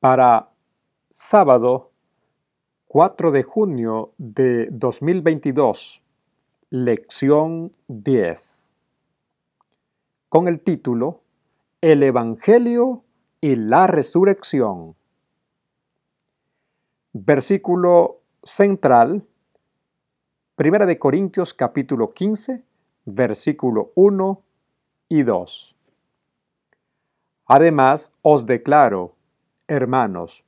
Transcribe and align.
Para 0.00 0.48
sábado 1.10 1.90
4 2.86 3.32
de 3.32 3.42
junio 3.42 4.14
de 4.16 4.68
2022, 4.70 6.02
lección 6.70 7.70
10, 7.86 8.64
con 10.30 10.48
el 10.48 10.60
título 10.60 11.20
El 11.82 12.02
Evangelio 12.02 13.04
y 13.42 13.56
la 13.56 13.86
Resurrección. 13.88 14.96
Versículo 17.12 18.22
central, 18.42 19.26
Primera 20.54 20.86
de 20.86 20.98
Corintios 20.98 21.52
capítulo 21.52 22.08
15, 22.08 22.64
versículo 23.04 23.92
1 23.96 24.42
y 25.10 25.24
2. 25.24 25.76
Además 27.44 28.14
os 28.22 28.46
declaro, 28.46 29.19
hermanos, 29.70 30.44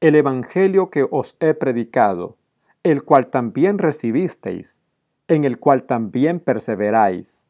el 0.00 0.14
Evangelio 0.14 0.90
que 0.90 1.06
os 1.10 1.36
he 1.40 1.54
predicado, 1.54 2.36
el 2.84 3.02
cual 3.02 3.26
también 3.26 3.78
recibisteis, 3.78 4.78
en 5.28 5.44
el 5.44 5.58
cual 5.58 5.82
también 5.82 6.40
perseveráis, 6.40 7.44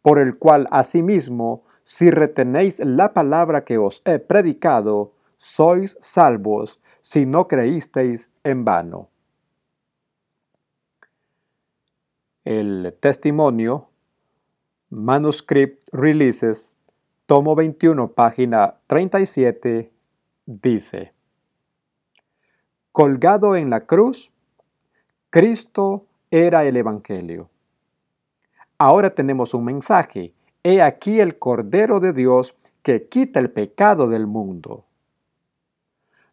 por 0.00 0.18
el 0.18 0.38
cual 0.38 0.68
asimismo, 0.70 1.64
si 1.82 2.10
retenéis 2.10 2.78
la 2.78 3.12
palabra 3.12 3.64
que 3.64 3.78
os 3.78 4.00
he 4.04 4.20
predicado, 4.20 5.12
sois 5.36 5.98
salvos 6.00 6.80
si 7.02 7.26
no 7.26 7.48
creísteis 7.48 8.30
en 8.44 8.64
vano. 8.64 9.08
El 12.44 12.96
testimonio, 13.00 13.88
Manuscript 14.88 15.88
Releases, 15.92 16.78
tomo 17.26 17.54
21, 17.54 18.12
página 18.12 18.76
37, 18.86 19.92
dice, 20.50 21.12
Colgado 22.92 23.54
en 23.54 23.70
la 23.70 23.86
cruz, 23.86 24.32
Cristo 25.30 26.06
era 26.30 26.64
el 26.64 26.76
Evangelio. 26.76 27.48
Ahora 28.78 29.14
tenemos 29.14 29.54
un 29.54 29.64
mensaje. 29.64 30.34
He 30.64 30.82
aquí 30.82 31.20
el 31.20 31.38
Cordero 31.38 32.00
de 32.00 32.12
Dios 32.12 32.56
que 32.82 33.06
quita 33.08 33.38
el 33.38 33.50
pecado 33.50 34.08
del 34.08 34.26
mundo. 34.26 34.86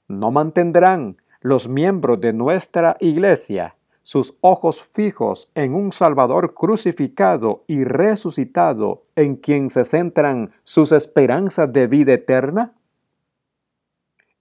No 0.08 0.32
mantendrán 0.32 1.18
los 1.42 1.68
miembros 1.68 2.20
de 2.20 2.34
nuestra 2.34 2.98
iglesia 3.00 3.76
sus 4.08 4.38
ojos 4.40 4.82
fijos 4.82 5.50
en 5.54 5.76
un 5.76 5.92
Salvador 5.92 6.54
crucificado 6.54 7.66
y 7.68 7.84
resucitado 7.84 9.04
en 9.18 9.36
quien 9.36 9.70
se 9.70 9.84
centran 9.84 10.52
sus 10.64 10.94
esperanzas 10.94 11.73
de 11.73 11.88
vida 11.88 12.14
eterna? 12.14 12.77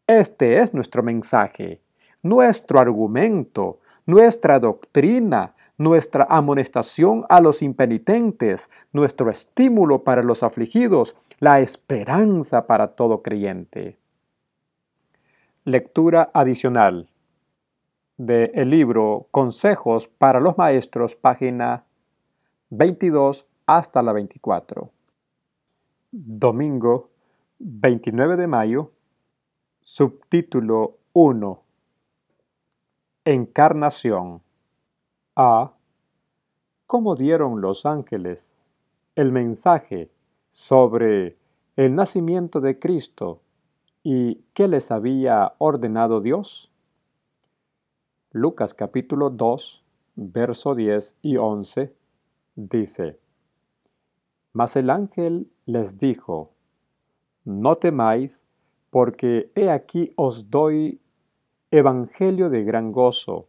Este 0.06 0.58
es 0.58 0.72
nuestro 0.72 1.02
mensaje, 1.02 1.80
nuestro 2.22 2.78
argumento, 2.78 3.80
nuestra 4.06 4.60
doctrina, 4.60 5.56
nuestra 5.78 6.26
amonestación 6.30 7.24
a 7.28 7.40
los 7.40 7.60
impenitentes, 7.60 8.70
nuestro 8.92 9.30
estímulo 9.30 10.04
para 10.04 10.22
los 10.22 10.44
afligidos, 10.44 11.16
la 11.40 11.60
esperanza 11.60 12.68
para 12.68 12.94
todo 12.94 13.22
creyente. 13.22 13.98
Lectura 15.64 16.30
adicional 16.32 17.08
del 18.16 18.52
el 18.54 18.70
libro 18.70 19.26
Consejos 19.32 20.06
para 20.06 20.38
los 20.38 20.56
Maestros, 20.56 21.16
página 21.16 21.84
22 22.70 23.46
hasta 23.66 24.02
la 24.02 24.12
24. 24.12 24.88
Domingo 26.12 27.10
29 27.58 28.36
de 28.36 28.46
mayo, 28.46 28.92
subtítulo 29.96 30.98
1. 31.14 31.62
Encarnación. 33.24 34.42
A. 35.34 35.72
¿Cómo 36.86 37.14
dieron 37.16 37.62
los 37.62 37.86
ángeles 37.86 38.54
el 39.14 39.32
mensaje 39.32 40.10
sobre 40.50 41.38
el 41.76 41.94
nacimiento 41.94 42.60
de 42.60 42.78
Cristo 42.78 43.40
y 44.02 44.42
qué 44.52 44.68
les 44.68 44.90
había 44.90 45.54
ordenado 45.56 46.20
Dios? 46.20 46.70
Lucas 48.32 48.74
capítulo 48.74 49.30
2, 49.30 49.82
verso 50.16 50.74
10 50.74 51.16
y 51.22 51.38
11 51.38 51.96
dice, 52.54 53.18
Mas 54.52 54.76
el 54.76 54.90
ángel 54.90 55.50
les 55.64 55.96
dijo, 55.96 56.52
No 57.46 57.76
temáis, 57.76 58.45
porque 58.96 59.52
he 59.54 59.68
aquí 59.68 60.14
os 60.16 60.48
doy 60.48 61.02
evangelio 61.70 62.48
de 62.48 62.64
gran 62.64 62.92
gozo, 62.92 63.46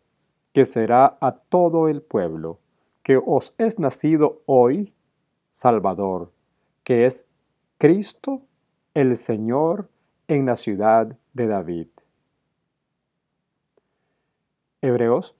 que 0.51 0.65
será 0.65 1.17
a 1.21 1.37
todo 1.37 1.87
el 1.87 2.01
pueblo, 2.01 2.59
que 3.01 3.15
os 3.15 3.53
es 3.57 3.79
nacido 3.79 4.41
hoy 4.45 4.93
Salvador, 5.49 6.33
que 6.83 7.05
es 7.05 7.25
Cristo 7.77 8.41
el 8.93 9.15
Señor 9.15 9.87
en 10.27 10.47
la 10.47 10.57
ciudad 10.57 11.17
de 11.31 11.47
David. 11.47 11.87
Hebreos 14.81 15.33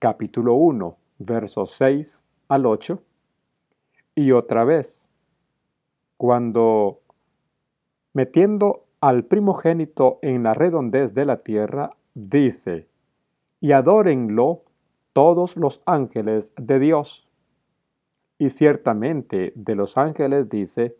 capítulo 0.00 0.54
1, 0.54 0.96
versos 1.18 1.70
6 1.70 2.24
al 2.48 2.66
8. 2.66 3.00
Y 4.16 4.32
otra 4.32 4.64
vez, 4.64 5.04
cuando 6.16 7.02
metiendo 8.14 8.83
al 9.04 9.24
primogénito 9.24 10.18
en 10.22 10.44
la 10.44 10.54
redondez 10.54 11.12
de 11.12 11.26
la 11.26 11.42
tierra, 11.42 11.90
dice, 12.14 12.88
y 13.60 13.72
adórenlo 13.72 14.62
todos 15.12 15.58
los 15.58 15.82
ángeles 15.84 16.54
de 16.56 16.78
Dios. 16.78 17.28
Y 18.38 18.48
ciertamente 18.48 19.52
de 19.56 19.74
los 19.74 19.98
ángeles 19.98 20.48
dice, 20.48 20.96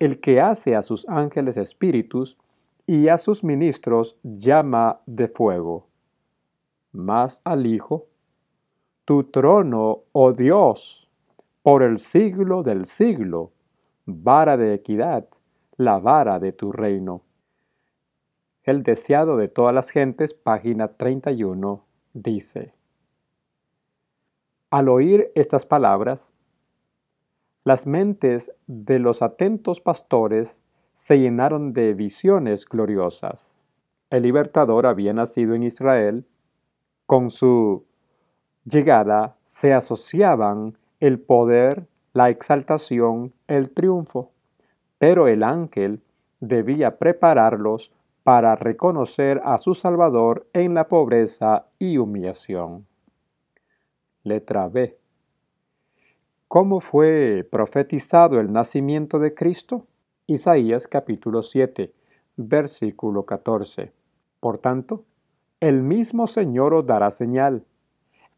el 0.00 0.18
que 0.18 0.40
hace 0.40 0.74
a 0.74 0.82
sus 0.82 1.08
ángeles 1.08 1.56
espíritus 1.56 2.36
y 2.84 3.06
a 3.06 3.16
sus 3.16 3.44
ministros 3.44 4.18
llama 4.24 4.98
de 5.06 5.28
fuego 5.28 5.86
más 6.90 7.40
al 7.44 7.66
Hijo, 7.66 8.06
tu 9.04 9.22
trono, 9.22 10.00
oh 10.10 10.32
Dios, 10.32 11.08
por 11.62 11.84
el 11.84 11.98
siglo 11.98 12.64
del 12.64 12.86
siglo, 12.86 13.52
vara 14.04 14.56
de 14.56 14.74
equidad, 14.74 15.28
la 15.76 16.00
vara 16.00 16.40
de 16.40 16.50
tu 16.50 16.72
reino. 16.72 17.25
El 18.66 18.82
deseado 18.82 19.36
de 19.36 19.46
todas 19.46 19.72
las 19.72 19.90
gentes, 19.90 20.34
página 20.34 20.88
31, 20.88 21.84
dice, 22.14 22.74
Al 24.70 24.88
oír 24.88 25.30
estas 25.36 25.64
palabras, 25.64 26.32
las 27.62 27.86
mentes 27.86 28.50
de 28.66 28.98
los 28.98 29.22
atentos 29.22 29.80
pastores 29.80 30.60
se 30.94 31.20
llenaron 31.20 31.74
de 31.74 31.94
visiones 31.94 32.66
gloriosas. 32.66 33.54
El 34.10 34.24
libertador 34.24 34.86
había 34.86 35.12
nacido 35.12 35.54
en 35.54 35.62
Israel 35.62 36.26
con 37.06 37.30
su 37.30 37.84
llegada 38.64 39.36
se 39.44 39.74
asociaban 39.74 40.76
el 40.98 41.20
poder, 41.20 41.86
la 42.12 42.30
exaltación, 42.30 43.32
el 43.46 43.70
triunfo, 43.70 44.32
pero 44.98 45.28
el 45.28 45.44
ángel 45.44 46.02
debía 46.40 46.98
prepararlos 46.98 47.92
para 48.26 48.56
reconocer 48.56 49.40
a 49.44 49.56
su 49.56 49.72
Salvador 49.74 50.48
en 50.52 50.74
la 50.74 50.88
pobreza 50.88 51.66
y 51.78 51.98
humillación. 51.98 52.84
Letra 54.24 54.68
B. 54.68 54.98
¿Cómo 56.48 56.80
fue 56.80 57.46
profetizado 57.48 58.40
el 58.40 58.50
nacimiento 58.50 59.20
de 59.20 59.32
Cristo? 59.32 59.86
Isaías 60.26 60.88
capítulo 60.88 61.40
7, 61.40 61.94
versículo 62.36 63.24
14. 63.24 63.92
Por 64.40 64.58
tanto, 64.58 65.04
el 65.60 65.84
mismo 65.84 66.26
Señor 66.26 66.74
os 66.74 66.84
dará 66.84 67.12
señal. 67.12 67.64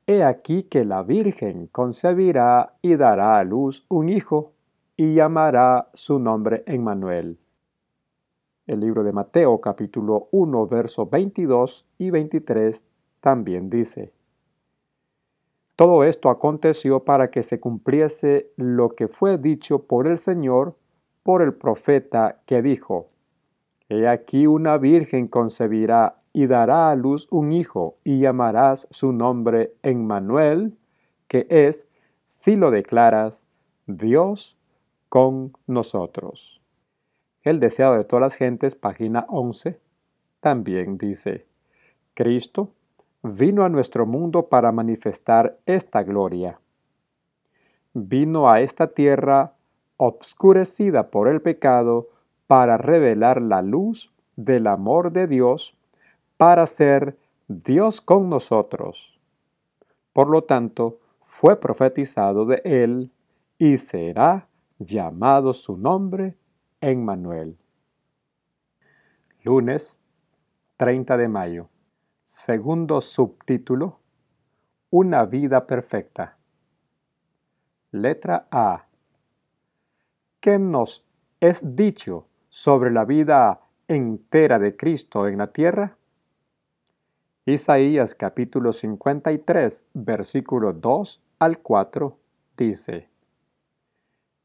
He 0.06 0.22
aquí 0.22 0.64
que 0.64 0.84
la 0.84 1.02
Virgen 1.02 1.66
concebirá 1.66 2.74
y 2.82 2.96
dará 2.96 3.38
a 3.38 3.44
luz 3.44 3.86
un 3.88 4.10
hijo, 4.10 4.52
y 4.98 5.14
llamará 5.14 5.88
su 5.94 6.18
nombre 6.18 6.62
Emmanuel. 6.66 7.38
El 8.68 8.80
libro 8.80 9.02
de 9.02 9.12
Mateo 9.12 9.62
capítulo 9.62 10.28
1 10.30 10.66
versos 10.66 11.08
22 11.08 11.86
y 11.96 12.10
23 12.10 12.86
también 13.18 13.70
dice, 13.70 14.12
Todo 15.74 16.04
esto 16.04 16.28
aconteció 16.28 17.02
para 17.02 17.30
que 17.30 17.42
se 17.42 17.60
cumpliese 17.60 18.50
lo 18.56 18.90
que 18.90 19.08
fue 19.08 19.38
dicho 19.38 19.84
por 19.84 20.06
el 20.06 20.18
Señor 20.18 20.76
por 21.22 21.40
el 21.40 21.54
profeta 21.54 22.42
que 22.44 22.60
dijo, 22.60 23.08
He 23.88 24.06
aquí 24.06 24.46
una 24.46 24.76
virgen 24.76 25.28
concebirá 25.28 26.18
y 26.34 26.46
dará 26.46 26.90
a 26.90 26.94
luz 26.94 27.26
un 27.30 27.52
hijo, 27.52 27.96
y 28.04 28.20
llamarás 28.20 28.86
su 28.90 29.14
nombre 29.14 29.72
Emmanuel, 29.82 30.76
que 31.26 31.46
es, 31.48 31.88
si 32.26 32.54
lo 32.54 32.70
declaras, 32.70 33.46
Dios 33.86 34.58
con 35.08 35.54
nosotros. 35.66 36.60
El 37.48 37.60
deseado 37.60 37.94
de 37.94 38.04
todas 38.04 38.20
las 38.20 38.34
gentes, 38.34 38.74
página 38.74 39.24
11, 39.30 39.80
también 40.40 40.98
dice, 40.98 41.46
Cristo 42.12 42.72
vino 43.22 43.64
a 43.64 43.70
nuestro 43.70 44.04
mundo 44.04 44.50
para 44.50 44.70
manifestar 44.70 45.56
esta 45.64 46.02
gloria. 46.02 46.60
Vino 47.94 48.50
a 48.50 48.60
esta 48.60 48.88
tierra 48.88 49.54
obscurecida 49.96 51.08
por 51.08 51.26
el 51.26 51.40
pecado 51.40 52.10
para 52.46 52.76
revelar 52.76 53.40
la 53.40 53.62
luz 53.62 54.12
del 54.36 54.66
amor 54.66 55.10
de 55.10 55.26
Dios, 55.26 55.74
para 56.36 56.66
ser 56.66 57.16
Dios 57.48 58.02
con 58.02 58.28
nosotros. 58.28 59.18
Por 60.12 60.28
lo 60.28 60.44
tanto, 60.44 60.98
fue 61.22 61.58
profetizado 61.58 62.44
de 62.44 62.60
él 62.66 63.10
y 63.56 63.78
será 63.78 64.48
llamado 64.78 65.54
su 65.54 65.78
nombre 65.78 66.36
Emmanuel. 66.80 67.58
Lunes 69.42 69.96
30 70.76 71.16
de 71.16 71.28
mayo. 71.28 71.68
Segundo 72.22 73.00
subtítulo. 73.00 73.98
Una 74.90 75.24
vida 75.24 75.66
perfecta. 75.66 76.38
Letra 77.90 78.46
A. 78.50 78.86
¿Qué 80.40 80.58
nos 80.58 81.04
es 81.40 81.74
dicho 81.74 82.28
sobre 82.48 82.92
la 82.92 83.04
vida 83.04 83.60
entera 83.88 84.60
de 84.60 84.76
Cristo 84.76 85.26
en 85.26 85.38
la 85.38 85.48
tierra? 85.48 85.96
Isaías 87.44 88.14
capítulo 88.14 88.72
53, 88.72 89.86
versículo 89.94 90.72
2 90.74 91.22
al 91.40 91.58
4 91.58 92.18
dice, 92.56 93.08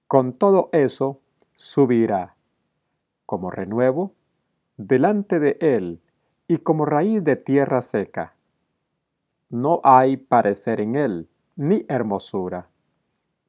Con 0.08 0.34
todo 0.34 0.70
eso 0.72 1.23
subirá 1.56 2.36
como 3.26 3.52
renuevo 3.52 4.14
delante 4.78 5.40
de 5.40 5.58
él 5.60 6.02
y 6.48 6.58
como 6.58 6.86
raíz 6.86 7.24
de 7.24 7.36
tierra 7.36 7.82
seca. 7.82 8.36
No 9.50 9.82
hay 9.84 10.18
parecer 10.18 10.82
en 10.82 10.96
él, 10.96 11.30
ni 11.56 11.86
hermosura. 11.88 12.70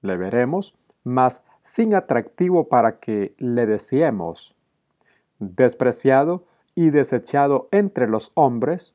Le 0.03 0.17
veremos, 0.17 0.77
mas 1.03 1.43
sin 1.63 1.95
atractivo 1.95 2.69
para 2.69 2.99
que 2.99 3.35
le 3.39 3.67
deseemos. 3.67 4.55
Despreciado 5.39 6.45
y 6.75 6.91
desechado 6.91 7.69
entre 7.71 8.09
los 8.09 8.33
hombres, 8.35 8.95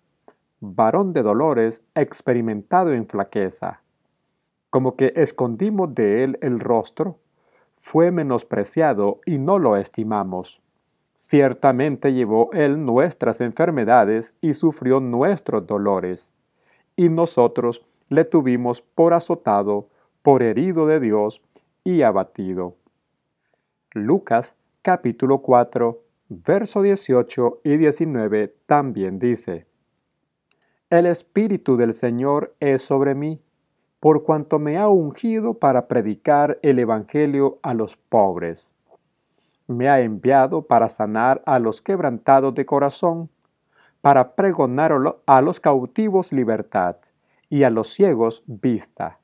varón 0.60 1.14
de 1.14 1.24
dolores, 1.24 1.84
experimentado 1.96 2.92
en 2.92 3.08
flaqueza. 3.08 3.82
Como 4.70 4.96
que 4.96 5.14
escondimos 5.16 5.96
de 5.96 6.24
él 6.24 6.38
el 6.42 6.60
rostro, 6.60 7.18
fue 7.80 8.12
menospreciado 8.12 9.20
y 9.26 9.40
no 9.40 9.58
lo 9.58 9.78
estimamos. 9.78 10.62
Ciertamente 11.16 12.14
llevó 12.14 12.52
Él 12.54 12.86
nuestras 12.86 13.42
enfermedades 13.42 14.36
y 14.42 14.54
sufrió 14.54 15.00
nuestros 15.00 15.66
dolores. 15.66 16.32
Y 16.96 17.10
nosotros 17.10 17.86
le 18.10 18.26
tuvimos 18.26 18.82
por 18.82 19.14
azotado, 19.14 19.90
por 20.22 20.44
herido 20.44 20.86
de 20.86 21.00
Dios 21.00 21.42
y 21.84 22.02
abatido. 22.04 22.76
Lucas 23.94 24.56
capítulo 24.82 25.40
4, 25.40 26.02
verso 26.30 26.82
18 26.82 27.62
y 27.64 27.78
19 27.78 28.56
también 28.66 29.20
dice, 29.20 29.66
El 30.90 31.06
Espíritu 31.06 31.76
del 31.76 31.94
Señor 31.94 32.56
es 32.60 32.82
sobre 32.82 33.16
mí, 33.16 33.42
por 34.00 34.24
cuanto 34.24 34.60
me 34.60 34.78
ha 34.78 34.88
ungido 34.88 35.56
para 35.56 35.88
predicar 35.88 36.60
el 36.62 36.80
Evangelio 36.80 37.60
a 37.62 37.74
los 37.74 37.96
pobres 37.96 38.74
me 39.70 39.88
ha 39.88 40.02
enviado 40.02 40.64
para 40.64 40.90
sanar 40.90 41.44
a 41.46 41.60
los 41.60 41.82
quebrantados 41.82 42.56
de 42.56 42.66
corazón, 42.66 43.30
para 44.02 44.34
pregonar 44.34 44.92
a 45.28 45.42
los 45.42 45.60
cautivos 45.60 46.34
libertad 46.34 46.96
y 47.50 47.64
a 47.64 47.70
los 47.70 47.94
ciegos 47.94 48.44
vista, 48.48 49.20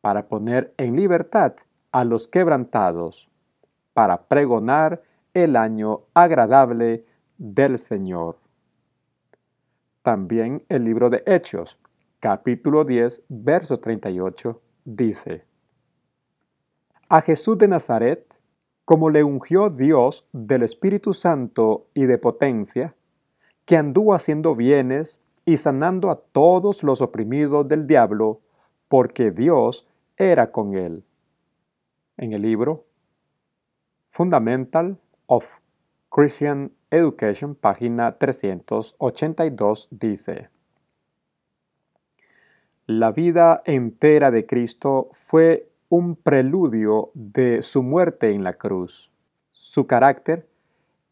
para 0.00 0.28
poner 0.28 0.72
en 0.78 0.96
libertad 0.96 1.52
a 1.92 2.04
los 2.04 2.26
quebrantados, 2.26 3.28
para 3.92 4.22
pregonar 4.22 5.02
el 5.34 5.56
año 5.56 6.00
agradable 6.14 7.04
del 7.36 7.78
Señor. 7.78 8.38
También 10.02 10.64
el 10.70 10.84
libro 10.84 11.10
de 11.10 11.22
Hechos, 11.26 11.78
capítulo 12.22 12.84
10, 12.84 13.24
verso 13.28 13.80
38, 13.80 14.62
dice, 14.84 15.44
A 17.08 17.20
Jesús 17.20 17.58
de 17.58 17.66
Nazaret, 17.66 18.24
como 18.84 19.10
le 19.10 19.24
ungió 19.24 19.70
Dios 19.70 20.28
del 20.32 20.62
Espíritu 20.62 21.14
Santo 21.14 21.88
y 21.94 22.04
de 22.04 22.18
potencia, 22.18 22.94
que 23.64 23.76
anduvo 23.76 24.14
haciendo 24.14 24.54
bienes 24.54 25.20
y 25.44 25.56
sanando 25.56 26.12
a 26.12 26.20
todos 26.20 26.84
los 26.84 27.02
oprimidos 27.02 27.66
del 27.66 27.88
diablo, 27.88 28.40
porque 28.86 29.32
Dios 29.32 29.88
era 30.16 30.52
con 30.52 30.76
él. 30.76 31.02
En 32.16 32.34
el 32.34 32.42
libro 32.42 32.84
Fundamental 34.10 34.96
of 35.26 35.44
Christian 36.08 36.70
Education, 36.88 37.56
página 37.56 38.16
382, 38.16 39.88
dice, 39.90 40.51
La 42.94 43.10
vida 43.10 43.62
entera 43.64 44.30
de 44.30 44.44
Cristo 44.44 45.08
fue 45.12 45.66
un 45.88 46.14
preludio 46.14 47.10
de 47.14 47.62
su 47.62 47.82
muerte 47.82 48.32
en 48.32 48.44
la 48.44 48.52
cruz. 48.52 49.10
Su 49.52 49.86
carácter 49.86 50.46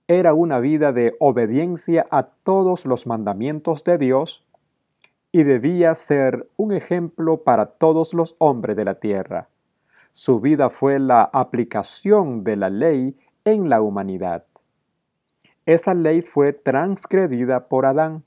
era 0.07 0.35
una 0.35 0.59
vida 0.59 0.93
de 0.93 1.17
obediencia 1.21 2.07
a 2.11 2.25
todos 2.25 2.85
los 2.85 3.07
mandamientos 3.07 3.83
de 3.83 3.97
Dios 3.97 4.45
y 5.33 5.43
debía 5.43 5.95
ser 5.95 6.51
un 6.59 6.73
ejemplo 6.73 7.45
para 7.45 7.65
todos 7.65 8.13
los 8.13 8.37
hombres 8.37 8.77
de 8.77 8.85
la 8.85 8.97
tierra. 8.97 9.49
Su 10.13 10.39
vida 10.39 10.69
fue 10.69 10.99
la 10.99 11.23
aplicación 11.33 12.45
de 12.45 12.57
la 12.57 12.69
ley 12.69 13.17
en 13.47 13.71
la 13.71 13.81
humanidad. 13.81 14.45
Esa 15.65 15.95
ley 15.95 16.21
fue 16.21 16.53
transgredida 16.53 17.69
por 17.69 17.87
Adán, 17.87 18.23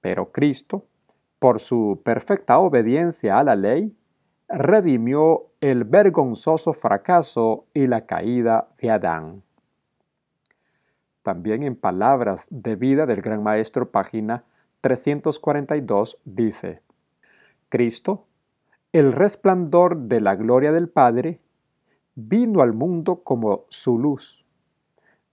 pero 0.00 0.30
Cristo, 0.30 0.84
por 1.42 1.58
su 1.58 2.00
perfecta 2.04 2.60
obediencia 2.60 3.36
a 3.36 3.42
la 3.42 3.56
ley, 3.56 3.96
redimió 4.48 5.48
el 5.60 5.82
vergonzoso 5.82 6.72
fracaso 6.72 7.66
y 7.74 7.88
la 7.88 8.06
caída 8.06 8.68
de 8.80 8.92
Adán. 8.92 9.42
También 11.24 11.64
en 11.64 11.74
Palabras 11.74 12.46
de 12.48 12.76
Vida 12.76 13.06
del 13.06 13.22
Gran 13.22 13.42
Maestro, 13.42 13.90
página 13.90 14.44
342, 14.82 16.20
dice, 16.24 16.80
Cristo, 17.68 18.28
el 18.92 19.10
resplandor 19.10 19.96
de 19.96 20.20
la 20.20 20.36
gloria 20.36 20.70
del 20.70 20.88
Padre, 20.88 21.40
vino 22.14 22.62
al 22.62 22.72
mundo 22.72 23.24
como 23.24 23.64
su 23.68 23.98
luz, 23.98 24.46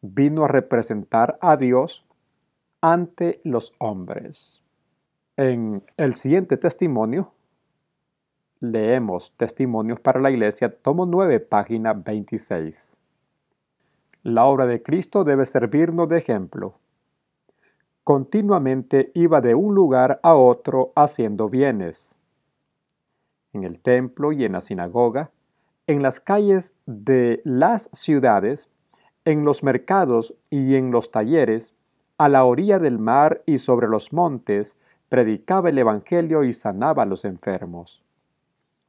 vino 0.01 0.45
a 0.45 0.47
representar 0.47 1.37
a 1.39 1.55
Dios 1.55 2.07
ante 2.81 3.41
los 3.43 3.75
hombres. 3.77 4.63
En 5.41 5.83
el 5.95 6.15
siguiente 6.15 6.57
testimonio, 6.57 7.31
Leemos 8.59 9.31
Testimonios 9.37 9.97
para 10.01 10.19
la 10.19 10.31
Iglesia, 10.31 10.69
tomo 10.69 11.05
9, 11.05 11.39
página 11.39 11.93
26. 11.93 12.97
La 14.23 14.43
obra 14.43 14.65
de 14.65 14.83
Cristo 14.83 15.23
debe 15.23 15.45
servirnos 15.45 16.09
de 16.09 16.17
ejemplo. 16.17 16.73
Continuamente 18.03 19.11
iba 19.13 19.39
de 19.39 19.55
un 19.55 19.75
lugar 19.75 20.19
a 20.23 20.35
otro 20.35 20.91
haciendo 20.93 21.47
bienes. 21.47 22.17
En 23.53 23.63
el 23.63 23.79
templo 23.79 24.33
y 24.33 24.43
en 24.43 24.51
la 24.51 24.59
sinagoga, 24.59 25.31
en 25.87 26.03
las 26.03 26.19
calles 26.19 26.75
de 26.85 27.39
las 27.45 27.89
ciudades, 27.93 28.67
en 29.23 29.45
los 29.45 29.63
mercados 29.63 30.35
y 30.49 30.75
en 30.75 30.91
los 30.91 31.11
talleres, 31.11 31.73
a 32.17 32.27
la 32.27 32.43
orilla 32.43 32.77
del 32.77 32.99
mar 32.99 33.41
y 33.45 33.59
sobre 33.59 33.87
los 33.87 34.11
montes, 34.11 34.75
predicaba 35.09 35.69
el 35.69 35.77
Evangelio 35.77 36.43
y 36.43 36.53
sanaba 36.53 37.03
a 37.03 37.05
los 37.05 37.25
enfermos. 37.25 38.03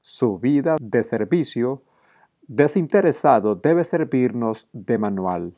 Su 0.01 0.39
vida 0.39 0.77
de 0.81 1.03
servicio 1.03 1.83
desinteresado 2.47 3.55
debe 3.55 3.85
servirnos 3.85 4.69
de 4.73 4.99
manual. 4.99 5.55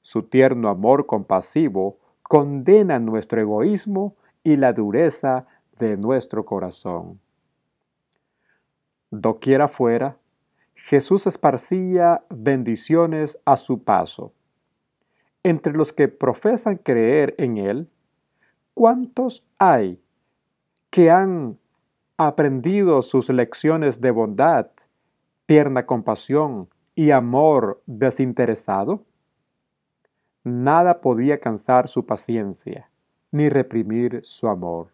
Su 0.00 0.24
tierno 0.24 0.68
amor 0.68 1.06
compasivo 1.06 1.98
condena 2.22 2.98
nuestro 2.98 3.40
egoísmo 3.40 4.16
y 4.42 4.56
la 4.56 4.72
dureza 4.72 5.46
de 5.78 5.96
nuestro 5.96 6.44
corazón. 6.44 7.20
Doquiera 9.10 9.68
fuera, 9.68 10.16
Jesús 10.74 11.26
esparcía 11.26 12.24
bendiciones 12.30 13.38
a 13.44 13.56
su 13.56 13.84
paso. 13.84 14.32
Entre 15.44 15.72
los 15.72 15.92
que 15.92 16.08
profesan 16.08 16.76
creer 16.76 17.34
en 17.38 17.58
Él, 17.58 17.88
¿cuántos 18.74 19.44
hay 19.58 20.00
que 20.90 21.10
han 21.10 21.58
aprendido 22.16 23.02
sus 23.02 23.28
lecciones 23.28 24.00
de 24.00 24.10
bondad, 24.10 24.68
tierna 25.46 25.86
compasión 25.86 26.68
y 26.94 27.10
amor 27.10 27.82
desinteresado? 27.86 29.04
nada 30.44 31.00
podía 31.00 31.38
cansar 31.38 31.88
su 31.88 32.04
paciencia, 32.04 32.90
ni 33.30 33.48
reprimir 33.48 34.20
su 34.24 34.48
amor. 34.48 34.88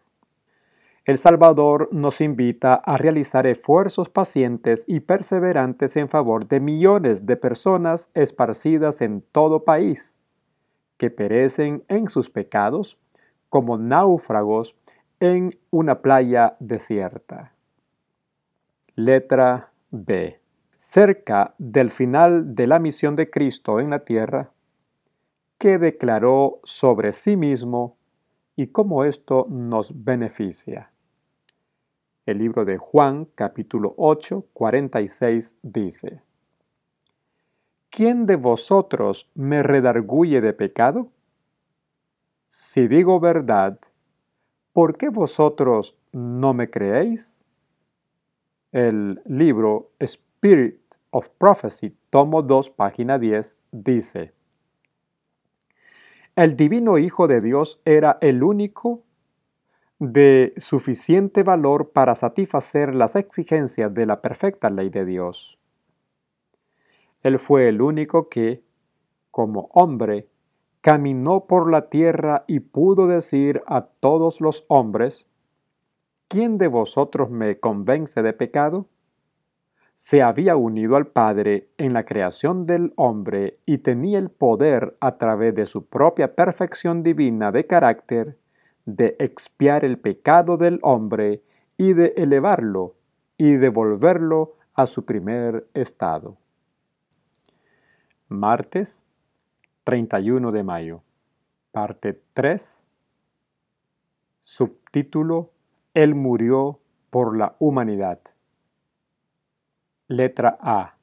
El 1.05 1.17
Salvador 1.17 1.89
nos 1.91 2.21
invita 2.21 2.75
a 2.75 2.97
realizar 2.97 3.47
esfuerzos 3.47 4.09
pacientes 4.09 4.83
y 4.87 4.99
perseverantes 4.99 5.97
en 5.97 6.07
favor 6.07 6.47
de 6.47 6.59
millones 6.59 7.25
de 7.25 7.35
personas 7.35 8.11
esparcidas 8.13 9.01
en 9.01 9.21
todo 9.31 9.63
país, 9.63 10.19
que 10.97 11.09
perecen 11.09 11.83
en 11.87 12.07
sus 12.09 12.29
pecados 12.29 12.99
como 13.49 13.77
náufragos 13.77 14.75
en 15.19 15.57
una 15.71 16.01
playa 16.01 16.55
desierta. 16.59 17.53
Letra 18.95 19.71
B. 19.91 20.39
Cerca 20.77 21.55
del 21.57 21.91
final 21.91 22.55
de 22.55 22.67
la 22.67 22.79
misión 22.79 23.15
de 23.15 23.29
Cristo 23.29 23.79
en 23.79 23.89
la 23.89 23.99
tierra, 23.99 24.51
que 25.57 25.77
declaró 25.77 26.61
sobre 26.63 27.11
sí 27.11 27.35
mismo 27.35 27.97
y 28.55 28.67
cómo 28.67 29.03
esto 29.03 29.45
nos 29.49 30.03
beneficia. 30.03 30.91
El 32.25 32.37
libro 32.37 32.63
de 32.63 32.77
Juan 32.77 33.25
capítulo 33.35 33.93
8, 33.97 34.45
46 34.53 35.55
dice, 35.63 36.21
¿Quién 37.89 38.25
de 38.25 38.35
vosotros 38.35 39.29
me 39.33 39.63
redarguye 39.63 40.39
de 40.39 40.53
pecado? 40.53 41.09
Si 42.51 42.87
digo 42.87 43.19
verdad, 43.19 43.79
¿por 44.73 44.97
qué 44.97 45.09
vosotros 45.09 45.95
no 46.11 46.55
me 46.55 46.71
creéis? 46.71 47.37
El 48.71 49.21
libro 49.25 49.91
Spirit 49.99 50.81
of 51.11 51.29
Prophecy, 51.37 51.95
tomo 52.09 52.41
2, 52.41 52.71
página 52.71 53.19
10, 53.19 53.59
dice, 53.71 54.33
El 56.35 56.55
divino 56.55 56.97
Hijo 56.97 57.27
de 57.27 57.39
Dios 57.39 57.81
era 57.85 58.17
el 58.19 58.41
único 58.41 59.03
de 59.99 60.55
suficiente 60.57 61.43
valor 61.43 61.91
para 61.91 62.15
satisfacer 62.15 62.95
las 62.95 63.15
exigencias 63.15 63.93
de 63.93 64.07
la 64.07 64.21
perfecta 64.21 64.71
ley 64.71 64.89
de 64.89 65.05
Dios. 65.05 65.59
Él 67.21 67.37
fue 67.37 67.69
el 67.69 67.79
único 67.79 68.27
que, 68.27 68.63
como 69.29 69.69
hombre, 69.71 70.29
caminó 70.81 71.45
por 71.45 71.69
la 71.69 71.89
tierra 71.89 72.43
y 72.47 72.61
pudo 72.61 73.07
decir 73.07 73.61
a 73.67 73.81
todos 73.81 74.41
los 74.41 74.65
hombres, 74.67 75.27
¿quién 76.27 76.57
de 76.57 76.67
vosotros 76.67 77.29
me 77.29 77.59
convence 77.59 78.21
de 78.21 78.33
pecado? 78.33 78.87
Se 79.97 80.21
había 80.21 80.55
unido 80.55 80.95
al 80.95 81.07
Padre 81.07 81.67
en 81.77 81.91
la 81.91 82.05
creación 82.05 82.65
del 82.65 82.93
hombre 82.95 83.59
y 83.65 83.79
tenía 83.79 84.17
el 84.17 84.29
poder 84.29 84.95
a 85.01 85.17
través 85.17 85.53
de 85.55 85.65
su 85.65 85.85
propia 85.85 86.35
perfección 86.35 87.03
divina 87.03 87.51
de 87.51 87.67
carácter 87.67 88.37
de 88.85 89.15
expiar 89.19 89.83
el 89.83 89.99
pecado 89.99 90.57
del 90.57 90.79
hombre 90.81 91.43
y 91.77 91.93
de 91.93 92.13
elevarlo 92.15 92.95
y 93.37 93.53
devolverlo 93.53 94.55
a 94.73 94.87
su 94.87 95.05
primer 95.05 95.67
estado. 95.73 96.37
Martes 98.29 99.01
31 99.83 100.51
de 100.51 100.63
mayo. 100.63 101.03
Parte 101.71 102.21
3. 102.33 102.77
Subtítulo 104.41 105.51
Él 105.93 106.15
murió 106.15 106.79
por 107.09 107.37
la 107.37 107.55
humanidad. 107.59 108.19
Letra 110.07 110.57
A. 110.61 110.95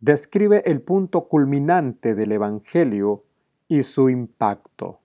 Describe 0.00 0.62
el 0.66 0.82
punto 0.82 1.28
culminante 1.28 2.14
del 2.14 2.32
Evangelio 2.32 3.24
y 3.68 3.82
su 3.82 4.10
impacto. 4.10 5.00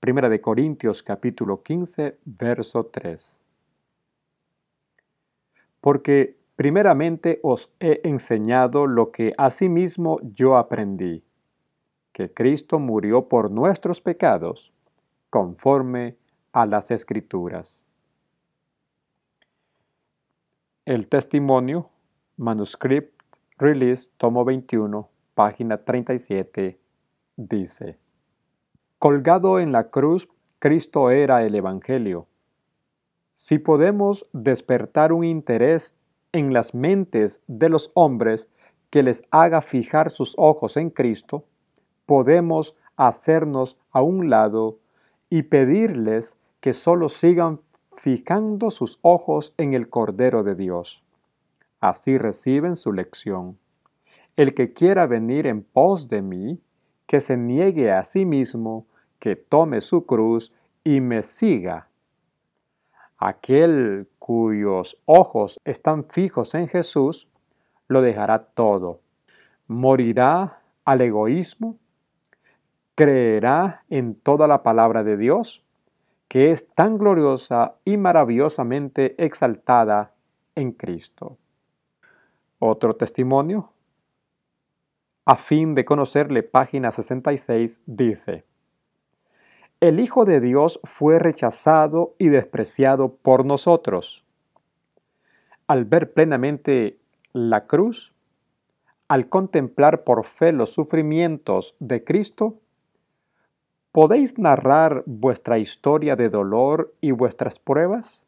Primera 0.00 0.28
de 0.28 0.40
Corintios 0.40 1.02
capítulo 1.02 1.62
15, 1.62 2.18
verso 2.24 2.86
3. 2.86 3.38
Porque 5.80 6.36
Primeramente 6.56 7.40
os 7.42 7.72
he 7.80 8.00
enseñado 8.04 8.86
lo 8.86 9.10
que 9.10 9.34
asimismo 9.36 10.20
yo 10.22 10.56
aprendí, 10.56 11.24
que 12.12 12.32
Cristo 12.32 12.78
murió 12.78 13.28
por 13.28 13.50
nuestros 13.50 14.00
pecados, 14.00 14.72
conforme 15.30 16.16
a 16.52 16.64
las 16.64 16.92
Escrituras. 16.92 17.84
El 20.84 21.08
testimonio, 21.08 21.90
manuscript 22.36 23.20
release, 23.58 24.10
tomo 24.16 24.44
21, 24.44 25.08
página 25.34 25.78
37, 25.78 26.78
dice, 27.36 27.98
Colgado 28.98 29.58
en 29.58 29.72
la 29.72 29.90
cruz, 29.90 30.28
Cristo 30.60 31.10
era 31.10 31.42
el 31.42 31.54
Evangelio. 31.56 32.28
Si 33.32 33.58
podemos 33.58 34.28
despertar 34.32 35.12
un 35.12 35.24
interés 35.24 35.96
en 36.34 36.52
las 36.52 36.74
mentes 36.74 37.40
de 37.46 37.68
los 37.68 37.90
hombres 37.94 38.48
que 38.90 39.02
les 39.02 39.22
haga 39.30 39.62
fijar 39.62 40.10
sus 40.10 40.34
ojos 40.36 40.76
en 40.76 40.90
Cristo, 40.90 41.44
podemos 42.06 42.76
hacernos 42.96 43.78
a 43.92 44.02
un 44.02 44.28
lado 44.28 44.78
y 45.30 45.44
pedirles 45.44 46.36
que 46.60 46.72
solo 46.72 47.08
sigan 47.08 47.60
fijando 47.96 48.70
sus 48.70 48.98
ojos 49.02 49.54
en 49.58 49.74
el 49.74 49.88
Cordero 49.88 50.42
de 50.42 50.56
Dios. 50.56 51.04
Así 51.80 52.18
reciben 52.18 52.74
su 52.76 52.92
lección. 52.92 53.56
El 54.36 54.54
que 54.54 54.72
quiera 54.72 55.06
venir 55.06 55.46
en 55.46 55.62
pos 55.62 56.08
de 56.08 56.20
mí, 56.20 56.60
que 57.06 57.20
se 57.20 57.36
niegue 57.36 57.92
a 57.92 58.04
sí 58.04 58.24
mismo, 58.24 58.86
que 59.20 59.36
tome 59.36 59.80
su 59.80 60.04
cruz 60.04 60.52
y 60.82 61.00
me 61.00 61.22
siga. 61.22 61.88
Aquel 63.18 64.08
cuyos 64.18 64.98
ojos 65.04 65.60
están 65.64 66.04
fijos 66.04 66.54
en 66.54 66.68
Jesús, 66.68 67.28
lo 67.88 68.02
dejará 68.02 68.44
todo. 68.44 69.00
Morirá 69.66 70.60
al 70.84 71.00
egoísmo, 71.00 71.78
creerá 72.94 73.84
en 73.88 74.14
toda 74.14 74.46
la 74.46 74.62
palabra 74.62 75.02
de 75.02 75.16
Dios, 75.16 75.64
que 76.28 76.50
es 76.50 76.68
tan 76.74 76.98
gloriosa 76.98 77.76
y 77.84 77.96
maravillosamente 77.96 79.14
exaltada 79.24 80.14
en 80.54 80.72
Cristo. 80.72 81.38
Otro 82.58 82.96
testimonio. 82.96 83.70
A 85.26 85.36
fin 85.36 85.74
de 85.74 85.84
conocerle, 85.84 86.42
página 86.42 86.92
66 86.92 87.80
dice, 87.86 88.44
el 89.88 90.00
Hijo 90.00 90.24
de 90.24 90.40
Dios 90.40 90.80
fue 90.84 91.18
rechazado 91.18 92.14
y 92.18 92.28
despreciado 92.28 93.16
por 93.16 93.44
nosotros. 93.44 94.24
Al 95.66 95.84
ver 95.84 96.14
plenamente 96.14 96.98
la 97.34 97.66
cruz, 97.66 98.14
al 99.08 99.28
contemplar 99.28 100.02
por 100.04 100.24
fe 100.24 100.52
los 100.52 100.70
sufrimientos 100.72 101.76
de 101.80 102.02
Cristo, 102.02 102.60
¿podéis 103.92 104.38
narrar 104.38 105.02
vuestra 105.04 105.58
historia 105.58 106.16
de 106.16 106.30
dolor 106.30 106.94
y 107.02 107.10
vuestras 107.10 107.58
pruebas? 107.58 108.24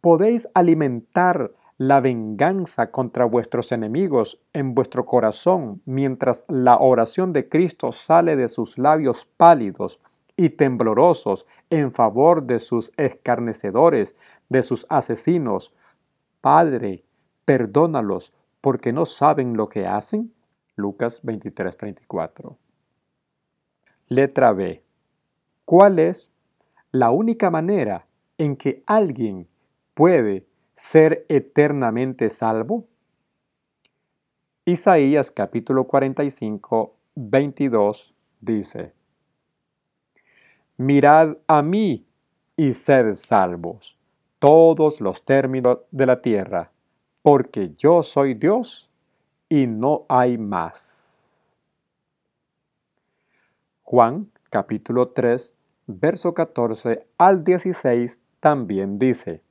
¿Podéis 0.00 0.48
alimentar 0.54 1.50
la 1.78 1.98
venganza 1.98 2.92
contra 2.92 3.24
vuestros 3.24 3.72
enemigos 3.72 4.40
en 4.52 4.72
vuestro 4.76 5.04
corazón 5.04 5.82
mientras 5.84 6.44
la 6.46 6.78
oración 6.78 7.32
de 7.32 7.48
Cristo 7.48 7.90
sale 7.90 8.36
de 8.36 8.46
sus 8.46 8.78
labios 8.78 9.24
pálidos 9.24 9.98
y 10.36 10.50
temblorosos 10.50 11.46
en 11.70 11.92
favor 11.92 12.44
de 12.44 12.58
sus 12.58 12.92
escarnecedores, 12.96 14.16
de 14.48 14.62
sus 14.62 14.86
asesinos. 14.88 15.74
Padre, 16.40 17.04
perdónalos 17.44 18.32
porque 18.60 18.92
no 18.92 19.04
saben 19.06 19.56
lo 19.56 19.68
que 19.68 19.86
hacen. 19.86 20.32
Lucas 20.76 21.22
23:34. 21.22 22.56
Letra 24.08 24.52
B. 24.52 24.82
¿Cuál 25.64 25.98
es 25.98 26.32
la 26.90 27.10
única 27.10 27.50
manera 27.50 28.06
en 28.38 28.56
que 28.56 28.82
alguien 28.86 29.48
puede 29.94 30.46
ser 30.76 31.24
eternamente 31.28 32.28
salvo? 32.30 32.86
Isaías 34.64 35.30
capítulo 35.30 35.84
45, 35.84 36.94
22 37.16 38.14
dice, 38.40 38.92
Mirad 40.76 41.36
a 41.46 41.62
mí 41.62 42.06
y 42.56 42.72
sed 42.74 43.14
salvos, 43.14 43.98
todos 44.38 45.00
los 45.00 45.24
términos 45.24 45.78
de 45.90 46.06
la 46.06 46.22
tierra, 46.22 46.70
porque 47.22 47.74
yo 47.76 48.02
soy 48.02 48.34
Dios 48.34 48.90
y 49.48 49.66
no 49.66 50.06
hay 50.08 50.38
más. 50.38 51.14
Juan 53.82 54.30
capítulo 54.48 55.08
3, 55.08 55.54
verso 55.86 56.32
14 56.32 57.06
al 57.18 57.44
16 57.44 58.22
también 58.40 58.98
dice, 58.98 59.42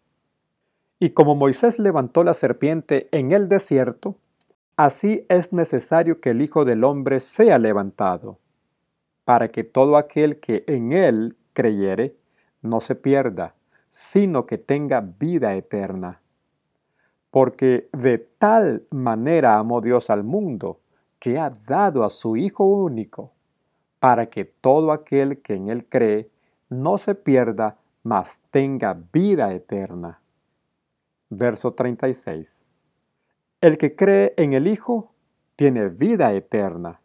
Y 0.99 1.11
como 1.11 1.35
Moisés 1.35 1.79
levantó 1.79 2.23
la 2.23 2.33
serpiente 2.33 3.07
en 3.11 3.31
el 3.31 3.47
desierto, 3.47 4.17
así 4.75 5.25
es 5.29 5.53
necesario 5.53 6.19
que 6.19 6.31
el 6.31 6.41
Hijo 6.41 6.65
del 6.65 6.83
Hombre 6.83 7.19
sea 7.19 7.57
levantado, 7.57 8.39
para 9.25 9.49
que 9.49 9.63
todo 9.63 9.97
aquel 9.97 10.39
que 10.39 10.63
en 10.67 10.91
él 10.91 11.37
creyere 11.53 12.15
no 12.61 12.79
se 12.79 12.95
pierda, 12.95 13.55
sino 13.89 14.45
que 14.45 14.57
tenga 14.57 15.01
vida 15.01 15.53
eterna. 15.55 16.21
Porque 17.29 17.89
de 17.93 18.17
tal 18.17 18.83
manera 18.89 19.57
amó 19.57 19.81
Dios 19.81 20.09
al 20.09 20.23
mundo, 20.23 20.79
que 21.19 21.37
ha 21.37 21.49
dado 21.49 22.03
a 22.03 22.09
su 22.09 22.35
Hijo 22.35 22.65
único, 22.65 23.33
para 23.99 24.27
que 24.27 24.45
todo 24.45 24.91
aquel 24.91 25.41
que 25.41 25.53
en 25.53 25.69
él 25.69 25.85
cree 25.85 26.29
no 26.69 26.97
se 26.97 27.15
pierda, 27.15 27.77
mas 28.03 28.41
tenga 28.49 28.97
vida 29.13 29.53
eterna. 29.53 30.21
Verso 31.29 31.73
36. 31.73 32.65
El 33.61 33.77
que 33.77 33.95
cree 33.95 34.33
en 34.37 34.53
el 34.53 34.67
Hijo 34.67 35.13
tiene 35.55 35.89
vida 35.89 36.33
eterna, 36.33 37.00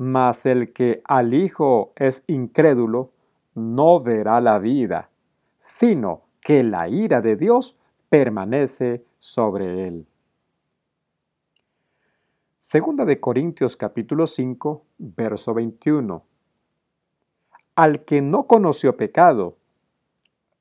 mas 0.00 0.46
el 0.46 0.72
que 0.72 1.02
al 1.04 1.34
Hijo 1.34 1.92
es 1.94 2.24
incrédulo 2.26 3.12
no 3.54 4.00
verá 4.00 4.40
la 4.40 4.58
vida, 4.58 5.10
sino 5.58 6.22
que 6.40 6.62
la 6.62 6.88
ira 6.88 7.20
de 7.20 7.36
Dios 7.36 7.76
permanece 8.08 9.04
sobre 9.18 9.86
él. 9.86 10.06
Segunda 12.56 13.04
de 13.04 13.20
Corintios 13.20 13.76
capítulo 13.76 14.26
5, 14.26 14.86
verso 14.96 15.52
21. 15.52 16.24
Al 17.74 18.02
que 18.06 18.22
no 18.22 18.46
conoció 18.46 18.96
pecado, 18.96 19.58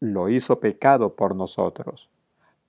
lo 0.01 0.27
hizo 0.27 0.59
pecado 0.59 1.15
por 1.15 1.33
nosotros, 1.33 2.09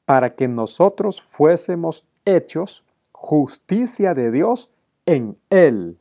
para 0.04 0.36
que 0.36 0.46
nosotros 0.46 1.20
fuésemos 1.20 2.06
hechos 2.24 2.84
justicia 3.10 4.14
de 4.14 4.30
Dios 4.30 4.70
en 5.04 5.36
él. 5.50 5.98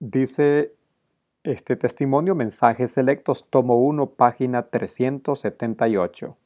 Dice 0.00 0.76
este 1.42 1.74
testimonio, 1.74 2.36
Mensajes 2.36 2.92
Selectos, 2.92 3.44
tomo 3.50 3.80
1, 3.80 4.10
página 4.10 4.62
378. 4.68 6.36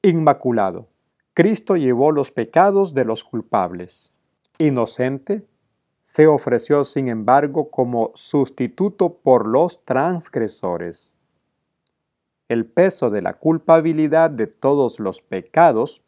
Inmaculado. 0.00 0.88
Cristo 1.34 1.76
llevó 1.76 2.10
los 2.10 2.30
pecados 2.30 2.94
de 2.94 3.04
los 3.04 3.22
culpables. 3.22 4.14
Inocente, 4.58 5.44
se 6.04 6.26
ofreció 6.26 6.84
sin 6.84 7.08
embargo 7.08 7.70
como 7.70 8.12
sustituto 8.14 9.12
por 9.12 9.46
los 9.46 9.84
transgresores. 9.84 11.14
El 12.48 12.64
peso 12.64 13.10
de 13.10 13.20
la 13.20 13.34
culpabilidad 13.34 14.30
de 14.30 14.46
todos 14.46 15.00
los 15.00 15.20
pecados 15.20 16.02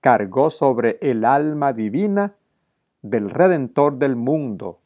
cargó 0.00 0.50
sobre 0.50 0.98
el 1.00 1.24
alma 1.24 1.72
divina 1.72 2.36
del 3.02 3.28
Redentor 3.28 3.98
del 3.98 4.14
mundo. 4.14 4.78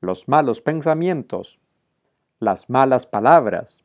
Los 0.00 0.28
malos 0.28 0.60
pensamientos, 0.60 1.58
las 2.38 2.68
malas 2.68 3.06
palabras, 3.06 3.82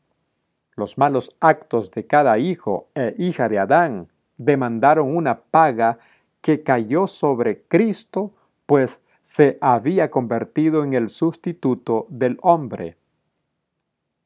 los 0.76 0.98
malos 0.98 1.36
actos 1.40 1.92
de 1.92 2.06
cada 2.08 2.38
hijo 2.38 2.90
e 2.96 3.16
hija 3.18 3.48
de 3.48 3.60
Adán 3.60 4.10
demandaron 4.38 5.16
una 5.16 5.40
paga 5.40 6.00
que 6.42 6.64
cayó 6.64 7.08
sobre 7.08 7.64
Cristo, 7.64 8.34
pues 8.66 9.02
se 9.22 9.58
había 9.62 10.10
convertido 10.10 10.84
en 10.84 10.94
el 10.94 11.10
sustituto 11.10 12.08
del 12.10 12.38
hombre. 12.42 12.98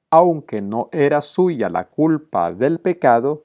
Aunque 0.09 0.61
no 0.61 0.89
era 0.91 1.21
suya 1.21 1.69
la 1.69 1.87
culpa 1.87 2.53
del 2.53 2.79
pecado, 2.79 3.43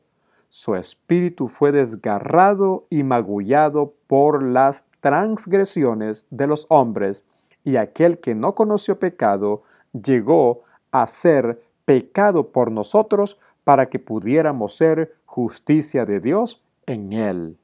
su 0.48 0.76
espíritu 0.76 1.48
fue 1.48 1.72
desgarrado 1.72 2.86
y 2.90 3.02
magullado 3.02 3.94
por 4.06 4.42
las 4.42 4.84
transgresiones 5.00 6.26
de 6.30 6.46
los 6.46 6.66
hombres, 6.68 7.24
y 7.64 7.76
aquel 7.76 8.18
que 8.18 8.34
no 8.34 8.54
conoció 8.54 8.98
pecado 8.98 9.62
llegó 9.92 10.62
a 10.90 11.06
ser 11.06 11.60
pecado 11.84 12.52
por 12.52 12.70
nosotros 12.70 13.38
para 13.64 13.90
que 13.90 13.98
pudiéramos 13.98 14.76
ser 14.76 15.16
justicia 15.26 16.04
de 16.04 16.20
Dios 16.20 16.62
en 16.86 17.12
él. 17.12 17.58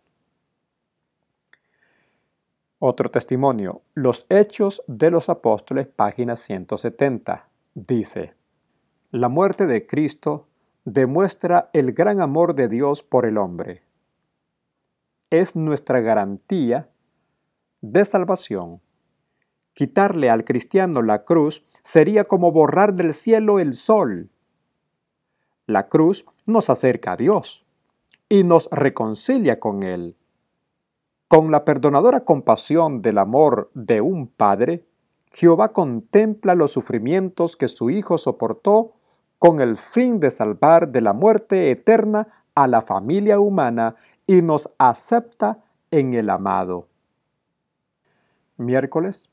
Otro 2.79 3.11
testimonio, 3.11 3.81
Los 3.95 4.27
Hechos 4.29 4.83
de 4.87 5.11
los 5.11 5.29
Apóstoles, 5.31 5.87
página 5.87 6.37
170, 6.37 7.49
dice, 7.75 8.35
La 9.11 9.29
muerte 9.29 9.67
de 9.67 9.87
Cristo 9.87 10.47
demuestra 10.85 11.71
el 11.73 11.93
gran 11.93 12.21
amor 12.21 12.55
de 12.55 12.69
Dios 12.69 13.03
por 13.03 13.25
el 13.25 13.39
hombre. 13.39 13.83
Es 15.31 15.57
nuestra 15.57 16.01
garantía 16.01 16.89
de 17.81 18.05
salvación. 18.05 18.81
Quitarle 19.77 20.31
al 20.31 20.47
cristiano 20.47 21.03
la 21.03 21.25
cruz 21.25 21.63
sería 21.85 22.25
como 22.25 22.51
borrar 22.51 22.95
del 22.95 23.13
cielo 23.13 23.59
el 23.59 23.75
sol. 23.75 24.31
La 25.67 25.89
cruz 25.89 26.25
nos 26.47 26.71
acerca 26.71 27.13
a 27.13 27.17
Dios 27.19 27.67
y 28.31 28.43
nos 28.43 28.71
reconcilia 28.73 29.61
con 29.61 29.83
Él. 29.83 30.17
Con 31.29 31.51
la 31.51 31.67
perdonadora 31.67 32.25
compasión 32.25 33.03
del 33.03 33.19
amor 33.19 33.71
de 33.75 34.01
un 34.01 34.29
Padre, 34.29 34.87
Jehová 35.33 35.75
contempla 35.75 36.55
los 36.55 36.71
sufrimientos 36.71 37.55
que 37.55 37.69
su 37.69 37.91
Hijo 37.91 38.17
soportó 38.17 38.95
con 39.39 39.61
el 39.61 39.77
fin 39.77 40.21
de 40.21 40.31
salvar 40.31 40.89
de 40.89 41.03
la 41.03 41.13
muerte 41.13 41.71
eterna 41.71 42.47
a 42.55 42.67
la 42.67 42.81
familia 42.81 43.39
humana 43.39 43.97
y 44.27 44.41
nos 44.41 44.71
acepta 44.79 45.59
en 45.91 46.15
el 46.15 46.31
amado. 46.31 46.89
Miércoles 48.57 49.29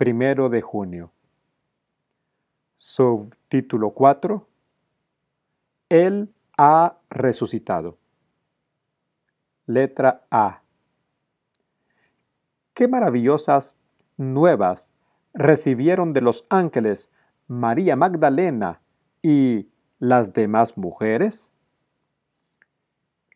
primero 0.00 0.48
de 0.48 0.62
junio. 0.62 1.12
Subtítulo 2.78 3.90
4. 3.90 4.48
Él 5.90 6.32
ha 6.56 6.96
resucitado. 7.10 7.98
Letra 9.66 10.24
A. 10.30 10.62
Qué 12.72 12.88
maravillosas 12.88 13.76
nuevas 14.16 14.90
recibieron 15.34 16.14
de 16.14 16.22
los 16.22 16.46
ángeles 16.48 17.10
María 17.46 17.94
Magdalena 17.94 18.80
y 19.20 19.68
las 19.98 20.32
demás 20.32 20.78
mujeres. 20.78 21.52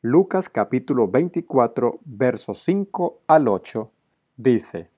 Lucas 0.01 0.49
capítulo 0.49 1.09
24, 1.09 2.01
versos 2.07 2.61
5 2.61 3.21
al 3.27 3.49
8 3.49 3.93
dice, 4.39 4.94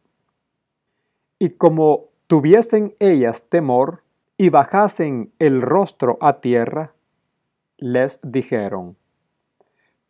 y 1.38 1.50
como 1.50 2.06
tuviesen 2.26 2.94
ellas 2.98 3.44
temor 3.48 4.02
y 4.36 4.48
bajasen 4.48 5.32
el 5.38 5.62
rostro 5.62 6.18
a 6.20 6.40
tierra, 6.40 6.92
les 7.78 8.18
dijeron, 8.22 8.96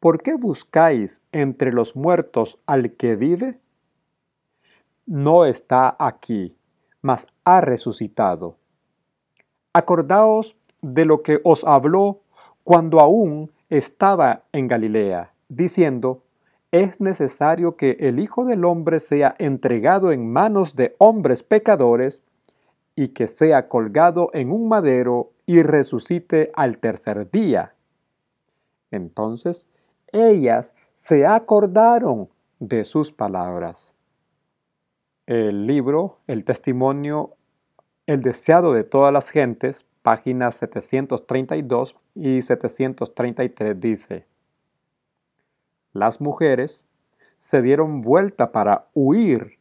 ¿por 0.01 0.23
qué 0.23 0.35
buscáis 0.35 1.21
entre 1.33 1.73
los 1.73 1.97
muertos 1.97 2.59
al 2.67 2.93
que 2.93 3.17
vive? 3.17 3.59
No 5.05 5.45
está 5.45 5.97
aquí, 5.99 6.57
mas 7.03 7.27
ha 7.45 7.61
resucitado. 7.61 8.57
Acordaos 9.73 10.57
de 10.81 11.05
lo 11.05 11.23
que 11.23 11.41
os 11.45 11.65
habló 11.65 12.23
cuando 12.65 13.01
aún 13.01 13.53
estaba 13.69 14.45
en 14.53 14.69
Galilea, 14.69 15.33
diciendo, 15.49 16.23
es 16.71 17.01
necesario 17.01 17.77
que 17.77 17.97
el 18.01 18.19
Hijo 18.19 18.45
del 18.45 18.65
Hombre 18.65 19.01
sea 19.01 19.35
entregado 19.39 20.13
en 20.13 20.33
manos 20.33 20.77
de 20.77 20.95
hombres 20.99 21.43
pecadores 21.43 22.23
y 22.95 23.09
que 23.09 23.29
sea 23.29 23.69
colgado 23.69 24.31
en 24.33 24.51
un 24.51 24.69
madero 24.69 25.33
y 25.47 25.63
resucite 25.63 26.51
al 26.55 26.79
tercer 26.79 27.31
día. 27.31 27.75
Entonces 28.91 29.69
ellas 30.13 30.75
se 30.95 31.27
acordaron 31.27 32.29
de 32.59 32.85
sus 32.85 33.13
palabras. 33.13 33.95
El 35.27 35.67
libro, 35.67 36.19
el 36.27 36.45
testimonio, 36.45 37.37
el 38.07 38.23
deseado 38.23 38.73
de 38.73 38.85
todas 38.85 39.13
las 39.13 39.31
gentes, 39.31 39.85
páginas 40.03 40.57
732 40.57 41.97
y 42.15 42.43
733 42.43 43.81
dice, 43.81 44.27
las 45.97 46.21
mujeres 46.21 46.85
se 47.39 47.63
dieron 47.63 48.03
vuelta 48.03 48.53
para 48.53 48.89
huir, 48.95 49.59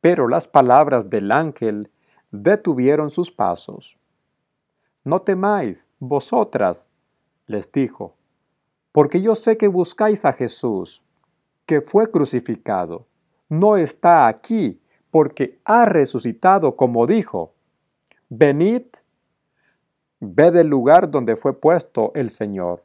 pero 0.00 0.28
las 0.28 0.48
palabras 0.48 1.08
del 1.10 1.30
ángel 1.30 1.90
detuvieron 2.30 3.10
sus 3.10 3.30
pasos. 3.30 3.98
No 5.04 5.22
temáis, 5.22 5.88
vosotras, 5.98 6.88
les 7.46 7.70
dijo, 7.70 8.16
porque 8.92 9.22
yo 9.22 9.34
sé 9.34 9.56
que 9.56 9.68
buscáis 9.68 10.24
a 10.24 10.32
Jesús, 10.32 11.02
que 11.66 11.80
fue 11.80 12.10
crucificado. 12.10 13.06
No 13.48 13.76
está 13.76 14.26
aquí, 14.26 14.80
porque 15.10 15.60
ha 15.64 15.86
resucitado 15.86 16.76
como 16.76 17.06
dijo. 17.06 17.54
Venid, 18.28 18.84
ved 20.20 20.56
el 20.56 20.68
lugar 20.68 21.10
donde 21.10 21.36
fue 21.36 21.58
puesto 21.58 22.12
el 22.14 22.30
Señor, 22.30 22.84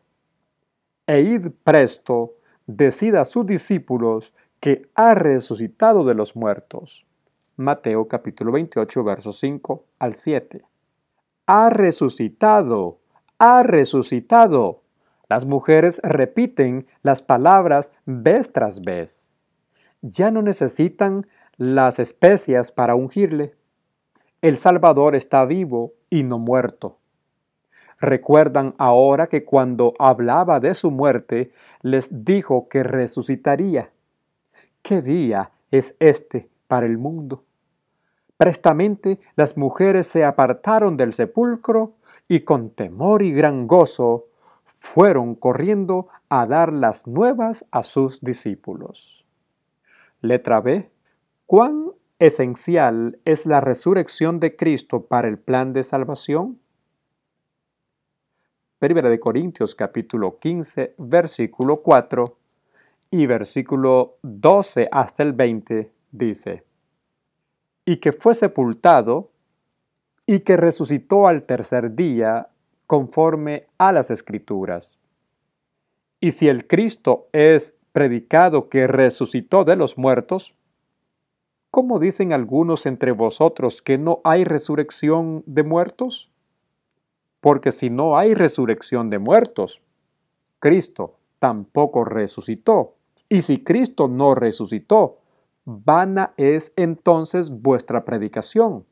e 1.05 1.21
id 1.21 1.51
presto 1.63 2.36
decida 2.67 3.21
a 3.21 3.25
sus 3.25 3.45
discípulos 3.45 4.33
que 4.59 4.89
ha 4.93 5.15
resucitado 5.15 6.03
de 6.03 6.13
los 6.13 6.35
muertos. 6.35 7.05
Mateo 7.55 8.07
capítulo 8.07 8.51
28, 8.51 9.03
versos 9.03 9.39
5 9.39 9.83
al 9.97 10.15
7. 10.15 10.63
Ha 11.47 11.69
resucitado, 11.69 12.99
ha 13.39 13.63
resucitado. 13.63 14.83
Las 15.29 15.45
mujeres 15.45 15.99
repiten 16.03 16.87
las 17.01 17.21
palabras 17.21 17.91
vez 18.05 18.51
tras 18.51 18.81
vez. 18.81 19.29
Ya 20.01 20.29
no 20.29 20.41
necesitan 20.41 21.25
las 21.57 21.99
especias 21.99 22.71
para 22.71 22.95
ungirle. 22.95 23.55
El 24.41 24.57
Salvador 24.57 25.15
está 25.15 25.43
vivo 25.45 25.93
y 26.09 26.23
no 26.23 26.37
muerto. 26.37 26.96
Recuerdan 27.99 28.75
ahora 28.77 29.27
que 29.27 29.43
cuando 29.43 29.93
hablaba 29.97 30.59
de 30.59 30.73
su 30.73 30.91
muerte, 30.91 31.51
les 31.81 32.25
dijo 32.25 32.67
que 32.69 32.83
resucitaría. 32.83 33.89
¿Qué 34.81 35.01
día 35.01 35.51
es 35.71 35.95
este 35.99 36.49
para 36.67 36.85
el 36.85 36.97
mundo? 36.97 37.43
Prestamente 38.37 39.19
las 39.35 39.57
mujeres 39.57 40.07
se 40.07 40.23
apartaron 40.23 40.95
del 40.95 41.13
sepulcro 41.13 41.93
y 42.27 42.41
con 42.41 42.69
temor 42.69 43.23
y 43.23 43.31
gran 43.31 43.67
gozo 43.67 44.27
fueron 44.63 45.33
corriendo 45.33 46.07
a 46.29 46.45
dar 46.45 46.71
las 46.71 47.07
nuevas 47.07 47.65
a 47.71 47.81
sus 47.81 48.21
discípulos. 48.21 49.25
Letra 50.21 50.61
B. 50.61 50.91
¿Cuán 51.47 51.91
esencial 52.19 53.19
es 53.25 53.47
la 53.47 53.59
resurrección 53.59 54.39
de 54.39 54.55
Cristo 54.55 55.07
para 55.07 55.27
el 55.27 55.39
plan 55.39 55.73
de 55.73 55.83
salvación? 55.83 56.59
Primera 58.79 59.09
de 59.09 59.19
Corintios 59.19 59.73
capítulo 59.73 60.37
15, 60.37 60.93
versículo 60.99 61.77
4 61.77 62.37
y 63.09 63.25
versículo 63.25 64.17
12 64.21 64.87
hasta 64.91 65.23
el 65.23 65.33
20 65.33 65.91
dice, 66.11 66.63
y 67.85 67.97
que 67.97 68.11
fue 68.11 68.35
sepultado 68.35 69.31
y 70.27 70.41
que 70.41 70.57
resucitó 70.57 71.27
al 71.27 71.41
tercer 71.47 71.95
día 71.95 72.49
conforme 72.85 73.65
a 73.79 73.91
las 73.91 74.11
escrituras. 74.11 74.99
Y 76.19 76.33
si 76.33 76.47
el 76.47 76.67
Cristo 76.67 77.29
es 77.31 77.75
predicado 77.93 78.69
que 78.69 78.85
resucitó 78.85 79.63
de 79.63 79.75
los 79.75 79.97
muertos, 79.97 80.53
¿cómo 81.71 81.97
dicen 81.97 82.31
algunos 82.31 82.85
entre 82.85 83.11
vosotros 83.11 83.81
que 83.81 83.97
no 83.97 84.21
hay 84.23 84.43
resurrección 84.43 85.41
de 85.47 85.63
muertos? 85.63 86.31
Porque 87.39 87.71
si 87.71 87.89
no 87.89 88.17
hay 88.17 88.33
resurrección 88.33 89.09
de 89.09 89.19
muertos, 89.19 89.81
Cristo 90.59 91.17
tampoco 91.39 92.03
resucitó. 92.03 92.95
Y 93.29 93.41
si 93.41 93.63
Cristo 93.63 94.07
no 94.07 94.35
resucitó, 94.35 95.19
vana 95.65 96.33
es 96.37 96.71
entonces 96.75 97.49
vuestra 97.49 98.05
predicación, 98.05 98.85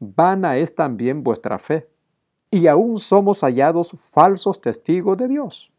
vana 0.00 0.56
es 0.56 0.74
también 0.74 1.22
vuestra 1.22 1.58
fe. 1.58 1.88
Y 2.50 2.66
aún 2.66 2.98
somos 2.98 3.42
hallados 3.42 3.92
falsos 3.92 4.60
testigos 4.60 5.16
de 5.16 5.28
Dios, 5.28 5.70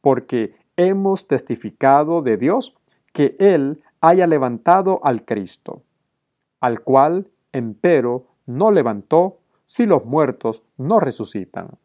porque 0.00 0.56
hemos 0.76 1.28
testificado 1.28 2.22
de 2.22 2.36
Dios 2.36 2.74
que 3.12 3.36
Él 3.38 3.82
haya 4.00 4.26
levantado 4.26 5.00
al 5.04 5.24
Cristo, 5.24 5.82
al 6.60 6.80
cual, 6.80 7.28
empero, 7.52 8.26
no 8.46 8.70
levantó 8.70 9.39
si 9.70 9.86
los 9.86 10.04
muertos 10.04 10.64
no 10.78 10.98
resucitan. 10.98 11.78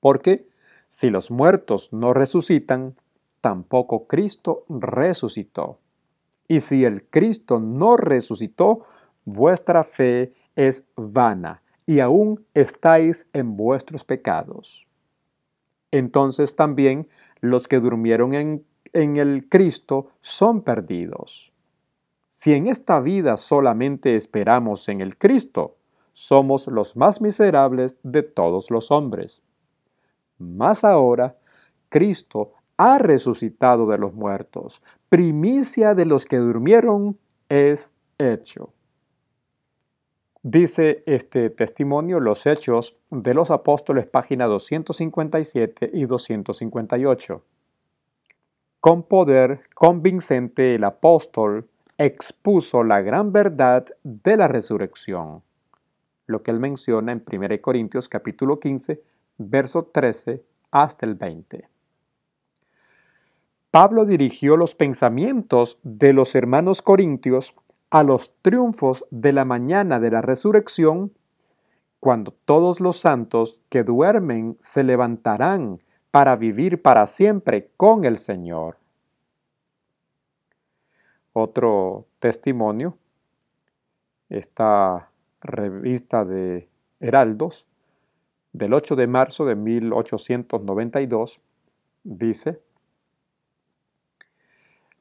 Porque 0.00 0.48
si 0.88 1.10
los 1.10 1.30
muertos 1.30 1.92
no 1.92 2.14
resucitan, 2.14 2.94
tampoco 3.42 4.06
Cristo 4.06 4.64
resucitó. 4.70 5.78
Y 6.48 6.60
si 6.60 6.86
el 6.86 7.04
Cristo 7.04 7.60
no 7.60 7.98
resucitó, 7.98 8.86
vuestra 9.26 9.84
fe 9.84 10.32
es 10.56 10.86
vana 10.96 11.60
y 11.84 12.00
aún 12.00 12.46
estáis 12.54 13.26
en 13.34 13.58
vuestros 13.58 14.02
pecados. 14.02 14.86
Entonces 15.90 16.56
también 16.56 17.08
los 17.40 17.68
que 17.68 17.78
durmieron 17.78 18.32
en, 18.32 18.64
en 18.94 19.18
el 19.18 19.50
Cristo 19.50 20.12
son 20.22 20.62
perdidos. 20.62 21.52
Si 22.26 22.54
en 22.54 22.68
esta 22.68 23.00
vida 23.00 23.36
solamente 23.36 24.16
esperamos 24.16 24.88
en 24.88 25.02
el 25.02 25.18
Cristo, 25.18 25.76
somos 26.14 26.68
los 26.68 26.96
más 26.96 27.20
miserables 27.20 27.98
de 28.02 28.22
todos 28.22 28.70
los 28.70 28.90
hombres. 28.90 29.42
Más 30.38 30.84
ahora, 30.84 31.36
Cristo 31.88 32.52
ha 32.76 32.98
resucitado 32.98 33.86
de 33.86 33.98
los 33.98 34.14
muertos. 34.14 34.80
Primicia 35.08 35.94
de 35.94 36.06
los 36.06 36.24
que 36.24 36.38
durmieron 36.38 37.18
es 37.48 37.92
hecho. 38.18 38.72
Dice 40.42 41.02
este 41.06 41.50
testimonio 41.50 42.20
Los 42.20 42.46
Hechos 42.46 42.96
de 43.10 43.34
los 43.34 43.50
Apóstoles, 43.50 44.06
página 44.06 44.46
257 44.46 45.90
y 45.92 46.04
258. 46.04 47.42
Con 48.80 49.02
poder 49.04 49.62
convincente 49.74 50.74
el 50.74 50.84
apóstol 50.84 51.68
expuso 51.96 52.82
la 52.82 53.00
gran 53.00 53.32
verdad 53.32 53.86
de 54.02 54.36
la 54.36 54.46
resurrección 54.46 55.42
lo 56.26 56.42
que 56.42 56.50
él 56.50 56.60
menciona 56.60 57.12
en 57.12 57.22
1 57.30 57.60
Corintios 57.60 58.08
capítulo 58.08 58.58
15, 58.60 59.02
verso 59.38 59.84
13 59.84 60.42
hasta 60.70 61.06
el 61.06 61.14
20. 61.14 61.68
Pablo 63.70 64.04
dirigió 64.04 64.56
los 64.56 64.74
pensamientos 64.74 65.78
de 65.82 66.12
los 66.12 66.34
hermanos 66.34 66.80
corintios 66.80 67.54
a 67.90 68.02
los 68.02 68.32
triunfos 68.42 69.04
de 69.10 69.32
la 69.32 69.44
mañana 69.44 69.98
de 69.98 70.10
la 70.10 70.22
resurrección, 70.22 71.12
cuando 71.98 72.32
todos 72.44 72.80
los 72.80 72.98
santos 72.98 73.62
que 73.68 73.82
duermen 73.82 74.56
se 74.60 74.84
levantarán 74.84 75.80
para 76.10 76.36
vivir 76.36 76.82
para 76.82 77.06
siempre 77.06 77.70
con 77.76 78.04
el 78.04 78.18
Señor. 78.18 78.76
Otro 81.32 82.06
testimonio 82.20 82.96
está 84.28 85.10
revista 85.44 86.24
de 86.24 86.68
Heraldos, 86.98 87.68
del 88.52 88.74
8 88.74 88.96
de 88.96 89.06
marzo 89.06 89.44
de 89.44 89.54
1892, 89.54 91.40
dice, 92.02 92.60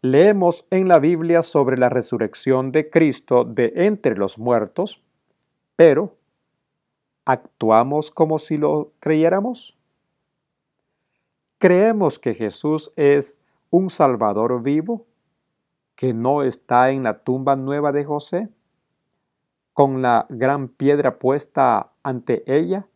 Leemos 0.02 0.66
en 0.70 0.90
la 0.90 1.00
Biblia 1.00 1.42
sobre 1.42 1.78
la 1.78 1.88
resurrección 1.88 2.74
de 2.74 2.90
Cristo 2.90 3.46
de 3.46 3.72
entre 3.76 4.18
los 4.18 4.38
muertos, 4.38 5.02
pero 5.78 6.18
¿actuamos 7.24 8.12
como 8.12 8.38
si 8.38 8.58
lo 8.58 8.92
creyéramos? 9.00 9.78
¿Creemos 11.58 12.20
que 12.20 12.34
Jesús 12.34 12.92
es 12.98 13.40
un 13.70 13.90
Salvador 13.90 14.62
vivo, 14.62 15.06
que 15.96 16.14
no 16.14 16.44
está 16.44 16.90
en 16.92 17.04
la 17.04 17.20
tumba 17.20 17.56
nueva 17.56 17.94
de 17.94 18.04
José? 18.04 18.50
Con 19.74 20.02
la 20.02 20.26
gran 20.30 20.70
piedra 20.70 21.20
puesta 21.20 21.92
ante 22.04 22.44
ella, 22.46 22.88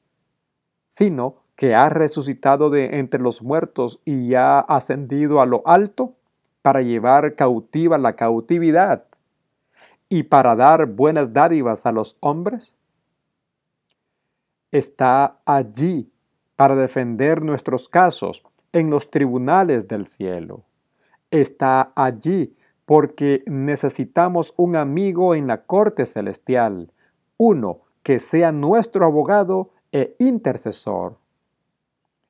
sino 0.85 1.43
que 1.55 1.73
ha 1.73 1.89
resucitado 1.89 2.69
de 2.69 2.99
entre 2.99 3.19
los 3.19 3.41
muertos 3.41 3.99
y 4.05 4.35
ha 4.35 4.59
ascendido 4.59 5.41
a 5.41 5.45
lo 5.45 5.63
alto 5.67 6.13
para 6.61 6.81
llevar 6.81 7.35
cautiva 7.35 7.97
la 7.97 8.15
cautividad 8.15 9.05
y 10.09 10.23
para 10.23 10.55
dar 10.55 10.85
buenas 10.85 11.33
dádivas 11.33 11.85
a 11.85 11.91
los 11.91 12.15
hombres? 12.19 12.75
Está 14.71 15.39
allí 15.45 16.11
para 16.55 16.75
defender 16.75 17.41
nuestros 17.41 17.89
casos 17.89 18.43
en 18.71 18.89
los 18.89 19.09
tribunales 19.09 19.87
del 19.87 20.07
cielo. 20.07 20.63
Está 21.31 21.91
allí 21.95 22.55
porque 22.87 23.43
necesitamos 23.47 24.53
un 24.55 24.77
amigo 24.77 25.35
en 25.35 25.45
la 25.45 25.65
corte 25.65 26.05
celestial, 26.05 26.93
uno 27.35 27.81
que 28.01 28.19
sea 28.19 28.53
nuestro 28.53 29.05
abogado 29.05 29.71
e 29.91 30.15
intercesor. 30.19 31.17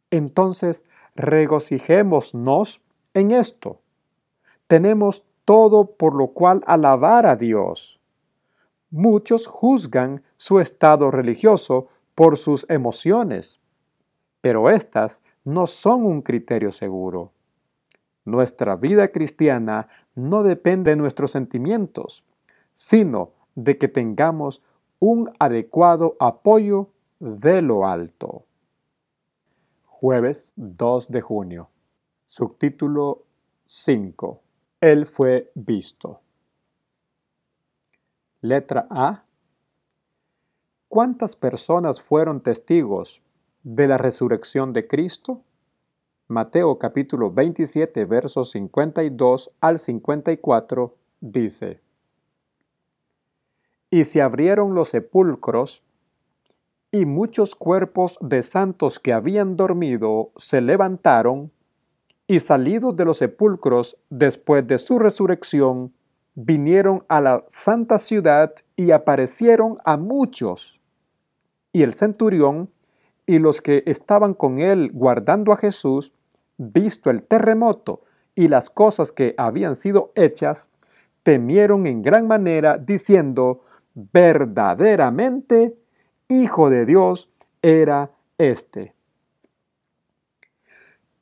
Entonces, 0.10 0.84
regocijémonos 1.16 2.82
en 3.14 3.32
esto. 3.34 3.82
Tenemos 4.66 5.24
todo 5.46 5.92
por 5.92 6.16
lo 6.16 6.30
cual 6.30 6.64
alabar 6.66 7.28
a 7.28 7.36
Dios. 7.36 8.02
Muchos 8.90 9.46
juzgan 9.46 10.24
su 10.38 10.60
estado 10.60 11.12
religioso 11.12 11.88
por 12.16 12.36
sus 12.36 12.66
emociones, 12.68 13.60
pero 14.42 14.72
estas 14.72 15.22
no 15.44 15.68
son 15.68 16.04
un 16.04 16.24
criterio 16.24 16.72
seguro. 16.72 17.32
Nuestra 18.28 18.76
vida 18.76 19.08
cristiana 19.14 19.88
no 20.14 20.44
depende 20.44 20.92
de 20.92 20.98
nuestros 20.98 21.32
sentimientos, 21.32 22.26
sino 22.74 23.32
de 23.56 23.78
que 23.78 23.88
tengamos 23.88 24.62
un 25.00 25.32
adecuado 25.40 26.18
apoyo 26.20 26.90
de 27.22 27.62
lo 27.62 27.88
alto. 27.88 28.44
Jueves 29.86 30.52
2 30.58 31.10
de 31.10 31.22
junio. 31.22 31.70
Subtítulo 32.26 33.24
5. 33.66 34.42
Él 34.82 35.06
fue 35.06 35.50
visto. 35.56 36.20
Letra 38.42 38.88
A. 38.90 39.24
¿Cuántas 40.90 41.38
personas 41.38 42.02
fueron 42.02 42.42
testigos 42.42 43.22
de 43.64 43.88
la 43.88 43.98
resurrección 43.98 44.74
de 44.74 44.86
Cristo? 44.86 45.44
Mateo 46.30 46.78
capítulo 46.78 47.32
27 47.32 48.04
versos 48.04 48.52
52 48.52 49.50
al 49.62 49.80
54 49.80 50.94
dice, 51.22 51.80
Y 53.90 54.04
se 54.04 54.22
abrieron 54.22 54.76
los 54.76 54.90
sepulcros, 54.90 55.86
y 56.92 57.06
muchos 57.06 57.56
cuerpos 57.56 58.18
de 58.20 58.44
santos 58.44 59.00
que 59.00 59.14
habían 59.14 59.56
dormido 59.56 60.32
se 60.36 60.60
levantaron, 60.60 61.50
y 62.28 62.42
salidos 62.42 62.98
de 62.98 63.06
los 63.06 63.20
sepulcros 63.20 63.96
después 64.10 64.68
de 64.68 64.80
su 64.80 65.00
resurrección, 65.00 65.94
vinieron 66.36 67.06
a 67.08 67.22
la 67.22 67.46
santa 67.48 68.00
ciudad 68.00 68.54
y 68.76 68.92
aparecieron 68.92 69.78
a 69.86 69.96
muchos. 69.96 70.82
Y 71.72 71.84
el 71.84 71.94
centurión 71.94 72.70
y 73.26 73.40
los 73.40 73.62
que 73.62 73.84
estaban 73.86 74.34
con 74.34 74.58
él 74.58 74.92
guardando 74.94 75.54
a 75.54 75.58
Jesús, 75.58 76.14
visto 76.58 77.10
el 77.10 77.24
terremoto 77.24 78.04
y 78.36 78.48
las 78.48 78.70
cosas 78.70 79.12
que 79.12 79.34
habían 79.38 79.76
sido 79.76 80.12
hechas, 80.16 80.70
temieron 81.24 81.88
en 81.88 82.02
gran 82.02 82.28
manera, 82.28 82.78
diciendo, 82.78 83.62
verdaderamente, 83.94 85.76
Hijo 86.30 86.70
de 86.70 86.86
Dios 86.86 87.32
era 87.62 88.12
este. 88.38 88.94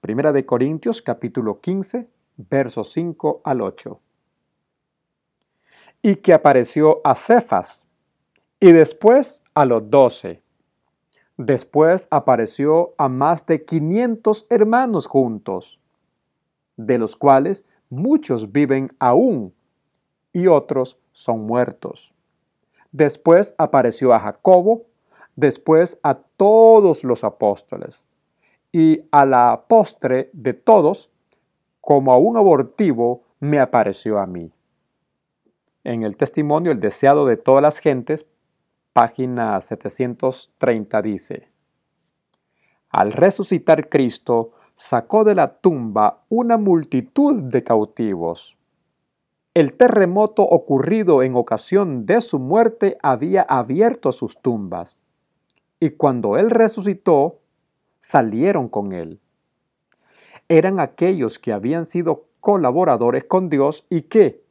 Primera 0.02 0.32
de 0.32 0.46
Corintios 0.46 1.02
capítulo 1.02 1.62
15, 1.62 2.10
versos 2.38 2.92
5 2.92 3.42
al 3.44 3.62
8 3.62 4.02
y 6.06 6.18
que 6.18 6.36
apareció 6.36 7.02
a 7.04 7.16
Cefas, 7.16 7.82
y 8.60 8.72
después 8.72 9.42
a 9.56 9.66
los 9.66 9.90
doce. 9.90 10.44
Después 11.38 12.08
apareció 12.12 12.94
a 12.98 13.10
más 13.10 13.46
de 13.46 13.66
500 13.66 14.48
hermanos 14.50 15.08
juntos, 15.08 15.80
de 16.78 16.98
los 16.98 17.16
cuales 17.16 17.66
muchos 17.90 18.52
viven 18.52 18.96
aún 19.00 19.54
y 20.32 20.48
otros 20.48 20.98
son 21.12 21.46
muertos. 21.46 22.14
Después 22.92 23.54
apareció 23.58 24.14
a 24.14 24.20
Jacobo, 24.20 24.86
después 25.36 26.00
a 26.04 26.16
todos 26.16 27.04
los 27.04 27.24
apóstoles, 27.24 28.06
y 28.72 29.04
a 29.12 29.26
la 29.26 29.66
postre 29.68 30.30
de 30.34 30.54
todos, 30.54 31.10
como 31.82 32.14
a 32.14 32.18
un 32.18 32.38
abortivo, 32.38 33.24
me 33.40 33.60
apareció 33.60 34.20
a 34.20 34.26
mí 34.26 34.52
en 35.86 36.04
el 36.04 36.18
testimonio 36.18 36.72
El 36.72 36.82
deseado 36.82 37.26
de 37.26 37.38
todas 37.38 37.62
las 37.62 37.80
gentes, 37.80 38.26
página 38.96 39.60
730 39.60 41.02
dice, 41.02 41.50
Al 42.90 43.12
resucitar 43.12 43.90
Cristo, 43.90 44.54
sacó 44.78 45.26
de 45.26 45.36
la 45.36 45.58
tumba 45.58 46.24
una 46.30 46.56
multitud 46.56 47.36
de 47.36 47.62
cautivos. 47.62 48.56
El 49.54 49.74
terremoto 49.74 50.44
ocurrido 50.44 51.24
en 51.24 51.36
ocasión 51.36 52.06
de 52.06 52.22
su 52.22 52.40
muerte 52.40 52.98
había 53.02 53.42
abierto 53.42 54.14
sus 54.14 54.42
tumbas, 54.42 55.02
y 55.78 55.90
cuando 55.90 56.38
Él 56.38 56.50
resucitó, 56.50 57.40
salieron 58.00 58.70
con 58.70 58.94
Él. 58.94 59.20
Eran 60.48 60.80
aquellos 60.80 61.38
que 61.38 61.52
habían 61.52 61.86
sido 61.86 62.28
colaboradores 62.40 63.26
con 63.26 63.50
Dios 63.50 63.86
y 63.90 64.04
que, 64.04 64.46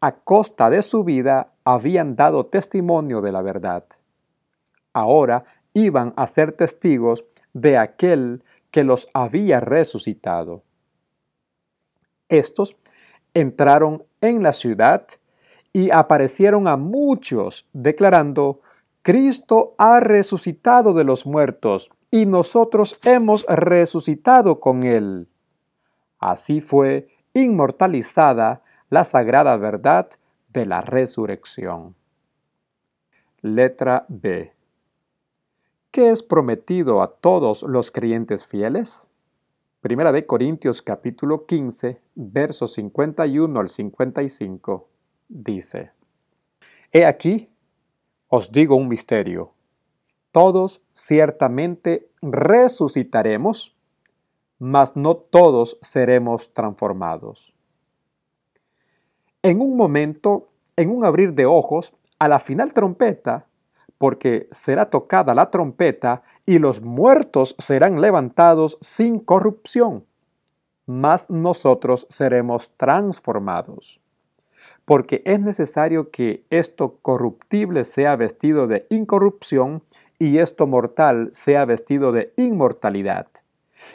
a 0.00 0.16
costa 0.16 0.68
de 0.68 0.82
su 0.82 1.04
vida 1.04 1.53
habían 1.64 2.16
dado 2.16 2.46
testimonio 2.46 3.20
de 3.20 3.32
la 3.32 3.42
verdad. 3.42 3.84
Ahora 4.92 5.44
iban 5.72 6.12
a 6.16 6.26
ser 6.26 6.52
testigos 6.52 7.24
de 7.52 7.78
aquel 7.78 8.42
que 8.70 8.84
los 8.84 9.08
había 9.14 9.60
resucitado. 9.60 10.62
Estos 12.28 12.76
entraron 13.32 14.04
en 14.20 14.42
la 14.42 14.52
ciudad 14.52 15.06
y 15.72 15.90
aparecieron 15.90 16.68
a 16.68 16.76
muchos, 16.76 17.66
declarando, 17.72 18.60
Cristo 19.02 19.74
ha 19.76 20.00
resucitado 20.00 20.94
de 20.94 21.04
los 21.04 21.26
muertos 21.26 21.90
y 22.10 22.26
nosotros 22.26 22.98
hemos 23.04 23.44
resucitado 23.48 24.60
con 24.60 24.84
él. 24.84 25.28
Así 26.18 26.60
fue 26.60 27.08
inmortalizada 27.34 28.62
la 28.88 29.04
sagrada 29.04 29.56
verdad 29.56 30.08
de 30.54 30.66
la 30.66 30.80
resurrección. 30.80 31.96
Letra 33.42 34.06
B. 34.08 34.52
¿Qué 35.90 36.10
es 36.10 36.22
prometido 36.22 37.02
a 37.02 37.08
todos 37.16 37.62
los 37.64 37.90
creyentes 37.90 38.46
fieles? 38.46 39.08
Primera 39.80 40.12
de 40.12 40.24
Corintios 40.24 40.80
capítulo 40.80 41.44
15, 41.44 42.00
versos 42.14 42.72
51 42.74 43.60
al 43.60 43.68
55, 43.68 44.88
dice, 45.28 45.90
He 46.90 47.04
aquí, 47.04 47.50
os 48.28 48.50
digo 48.50 48.76
un 48.76 48.88
misterio, 48.88 49.52
todos 50.32 50.82
ciertamente 50.94 52.08
resucitaremos, 52.22 53.76
mas 54.58 54.96
no 54.96 55.16
todos 55.16 55.78
seremos 55.82 56.54
transformados 56.54 57.53
en 59.44 59.60
un 59.60 59.76
momento, 59.76 60.48
en 60.74 60.88
un 60.88 61.04
abrir 61.04 61.34
de 61.34 61.44
ojos, 61.44 61.92
a 62.18 62.28
la 62.28 62.40
final 62.40 62.72
trompeta, 62.72 63.44
porque 63.98 64.48
será 64.50 64.88
tocada 64.88 65.34
la 65.34 65.50
trompeta 65.50 66.22
y 66.46 66.58
los 66.58 66.80
muertos 66.80 67.54
serán 67.58 68.00
levantados 68.00 68.78
sin 68.80 69.18
corrupción, 69.18 70.04
mas 70.86 71.28
nosotros 71.28 72.06
seremos 72.08 72.70
transformados. 72.78 74.00
Porque 74.86 75.20
es 75.26 75.40
necesario 75.40 76.10
que 76.10 76.46
esto 76.48 76.96
corruptible 77.02 77.84
sea 77.84 78.16
vestido 78.16 78.66
de 78.66 78.86
incorrupción 78.88 79.82
y 80.18 80.38
esto 80.38 80.66
mortal 80.66 81.28
sea 81.32 81.66
vestido 81.66 82.12
de 82.12 82.32
inmortalidad. 82.38 83.26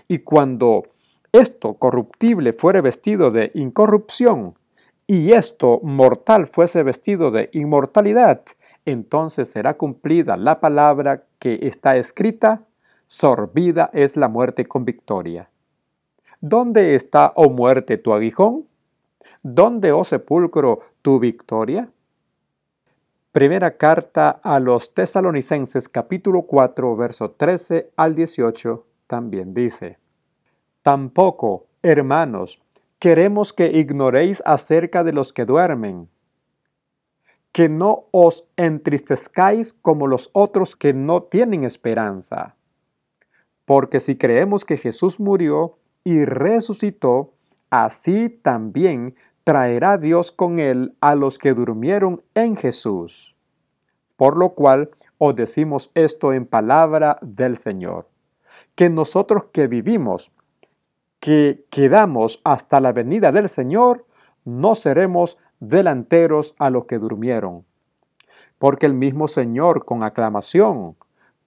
Y 0.08 0.20
cuando 0.20 0.84
esto 1.32 1.74
corruptible 1.74 2.54
fuere 2.54 2.82
vestido 2.82 3.32
de 3.32 3.50
incorrupción 3.56 4.54
y 5.10 5.32
esto 5.32 5.80
mortal 5.82 6.46
fuese 6.46 6.84
vestido 6.84 7.32
de 7.32 7.50
inmortalidad, 7.54 8.44
entonces 8.86 9.50
será 9.50 9.74
cumplida 9.74 10.38
la 10.38 10.60
palabra 10.60 11.24
que 11.40 11.58
está 11.64 11.98
escrita, 11.98 12.62
sorbida 13.08 13.90
es 13.92 14.16
la 14.16 14.28
muerte 14.28 14.68
con 14.68 14.86
victoria. 14.86 15.50
¿Dónde 16.42 16.94
está, 16.94 17.34
oh 17.36 17.50
muerte, 17.50 17.98
tu 17.98 18.14
aguijón? 18.14 18.68
¿Dónde, 19.42 19.92
oh 19.94 20.04
sepulcro, 20.04 20.82
tu 21.02 21.18
victoria? 21.18 21.90
Primera 23.32 23.78
carta 23.78 24.40
a 24.44 24.60
los 24.60 24.94
tesalonicenses 24.94 25.90
capítulo 25.90 26.44
4 26.44 26.96
verso 26.96 27.32
13 27.32 27.90
al 27.96 28.14
18 28.14 28.86
también 29.08 29.56
dice, 29.56 29.98
Tampoco, 30.84 31.66
hermanos, 31.82 32.62
queremos 33.00 33.54
que 33.54 33.68
ignoréis 33.68 34.44
acerca 34.46 35.04
de 35.04 35.14
los 35.14 35.32
que 35.32 35.46
duermen, 35.46 36.10
que 37.52 37.70
no 37.70 38.06
os 38.12 38.46
entristezcáis 38.58 39.74
como 39.74 40.06
los 40.06 40.30
otros 40.34 40.76
que 40.76 40.94
no 40.94 41.24
tienen 41.24 41.64
esperanza. 41.64 42.56
Porque 43.66 44.00
si 44.00 44.18
creemos 44.18 44.66
que 44.66 44.78
Jesús 44.78 45.20
murió 45.20 45.78
y 46.04 46.26
resucitó, 46.26 47.34
así 47.70 48.30
también 48.30 49.16
traerá 49.44 49.98
Dios 49.98 50.32
con 50.32 50.60
él 50.60 50.96
a 51.00 51.16
los 51.16 51.40
que 51.40 51.54
durmieron 51.54 52.22
en 52.36 52.56
Jesús. 52.56 53.36
Por 54.16 54.38
lo 54.38 54.50
cual 54.50 54.90
os 55.18 55.36
decimos 55.36 55.92
esto 55.96 56.34
en 56.34 56.46
palabra 56.46 57.18
del 57.22 57.58
Señor, 57.58 58.08
que 58.76 58.90
nosotros 58.90 59.46
que 59.52 59.68
vivimos, 59.68 60.32
que 61.20 61.66
quedamos 61.70 62.42
hasta 62.44 62.80
la 62.80 62.94
venida 62.94 63.32
del 63.32 63.50
Señor, 63.50 64.06
no 64.46 64.76
seremos 64.76 65.38
delanteros 65.60 66.56
a 66.58 66.70
los 66.70 66.86
que 66.86 66.98
durmieron. 66.98 67.66
Porque 68.58 68.86
el 68.86 68.94
mismo 68.94 69.28
Señor 69.28 69.86
con 69.86 70.04
aclamación, 70.04 70.96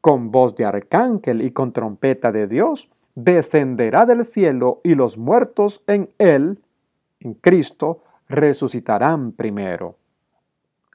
con 0.01 0.31
voz 0.31 0.57
de 0.57 0.65
arcángel 0.65 1.43
y 1.43 1.53
con 1.53 1.73
trompeta 1.73 2.33
de 2.33 2.47
Dios, 2.47 2.91
descenderá 3.15 4.07
del 4.07 4.25
cielo 4.25 4.81
y 4.83 4.95
los 4.95 5.17
muertos 5.17 5.83
en 5.87 6.11
Él, 6.19 6.59
en 7.21 7.35
Cristo, 7.35 8.03
resucitarán 8.29 9.33
primero. 9.33 9.97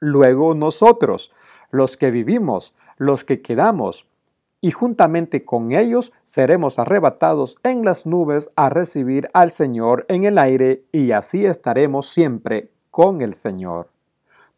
Luego 0.00 0.54
nosotros, 0.54 1.32
los 1.70 1.96
que 1.96 2.10
vivimos, 2.10 2.74
los 2.96 3.24
que 3.24 3.40
quedamos, 3.40 4.06
y 4.60 4.72
juntamente 4.72 5.44
con 5.44 5.70
ellos 5.72 6.12
seremos 6.24 6.78
arrebatados 6.78 7.58
en 7.62 7.84
las 7.84 8.06
nubes 8.06 8.50
a 8.56 8.70
recibir 8.70 9.30
al 9.32 9.52
Señor 9.52 10.04
en 10.08 10.24
el 10.24 10.38
aire 10.38 10.82
y 10.90 11.12
así 11.12 11.46
estaremos 11.46 12.08
siempre 12.08 12.70
con 12.90 13.20
el 13.20 13.34
Señor. 13.34 13.90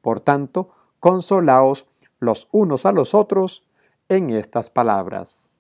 Por 0.01 0.21
tanto, 0.21 0.71
consolaos 1.01 1.87
los 2.19 2.49
unos 2.53 2.87
a 2.87 2.93
los 2.93 3.13
otros 3.15 3.67
en 4.09 4.31
estas 4.31 4.71
palabras. 4.71 5.51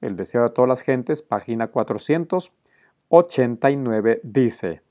El 0.00 0.14
deseo 0.16 0.44
de 0.44 0.50
todas 0.50 0.68
las 0.68 0.82
gentes, 0.82 1.22
página 1.22 1.66
489, 1.68 4.20
dice, 4.22 4.82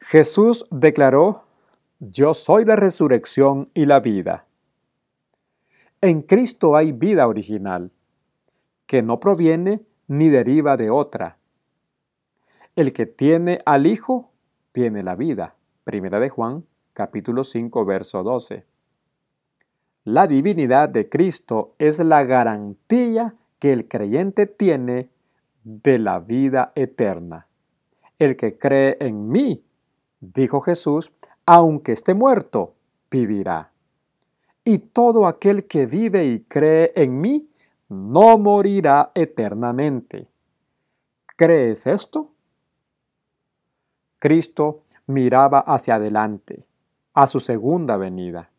Jesús 0.00 0.66
declaró, 0.70 1.44
Yo 2.00 2.34
soy 2.34 2.64
la 2.64 2.74
resurrección 2.76 3.70
y 3.74 3.84
la 3.84 4.00
vida. 4.00 4.46
En 6.04 6.20
Cristo 6.20 6.76
hay 6.76 6.92
vida 6.92 7.26
original, 7.26 7.90
que 8.86 9.00
no 9.00 9.20
proviene 9.20 9.80
ni 10.06 10.28
deriva 10.28 10.76
de 10.76 10.90
otra. 10.90 11.38
El 12.76 12.92
que 12.92 13.06
tiene 13.06 13.62
al 13.64 13.86
Hijo, 13.86 14.30
tiene 14.72 15.02
la 15.02 15.16
vida. 15.16 15.54
Primera 15.82 16.20
de 16.20 16.28
Juan, 16.28 16.66
capítulo 16.92 17.42
5, 17.42 17.86
verso 17.86 18.22
12. 18.22 18.66
La 20.04 20.26
divinidad 20.26 20.90
de 20.90 21.08
Cristo 21.08 21.74
es 21.78 21.98
la 22.00 22.22
garantía 22.24 23.36
que 23.58 23.72
el 23.72 23.88
creyente 23.88 24.46
tiene 24.46 25.08
de 25.62 25.98
la 25.98 26.18
vida 26.18 26.72
eterna. 26.74 27.46
El 28.18 28.36
que 28.36 28.58
cree 28.58 28.98
en 29.00 29.30
mí, 29.30 29.64
dijo 30.20 30.60
Jesús, 30.60 31.12
aunque 31.46 31.92
esté 31.92 32.12
muerto, 32.12 32.74
vivirá 33.10 33.70
y 34.64 34.78
todo 34.78 35.26
aquel 35.26 35.66
que 35.66 35.86
vive 35.86 36.24
y 36.26 36.40
cree 36.40 36.92
en 36.96 37.20
mí 37.20 37.48
no 37.88 38.38
morirá 38.38 39.10
eternamente. 39.14 40.26
¿Crees 41.36 41.86
esto? 41.86 42.30
Cristo 44.18 44.82
miraba 45.06 45.60
hacia 45.60 45.96
adelante, 45.96 46.64
a 47.12 47.26
su 47.26 47.40
segunda 47.40 47.96
venida. 47.96 48.50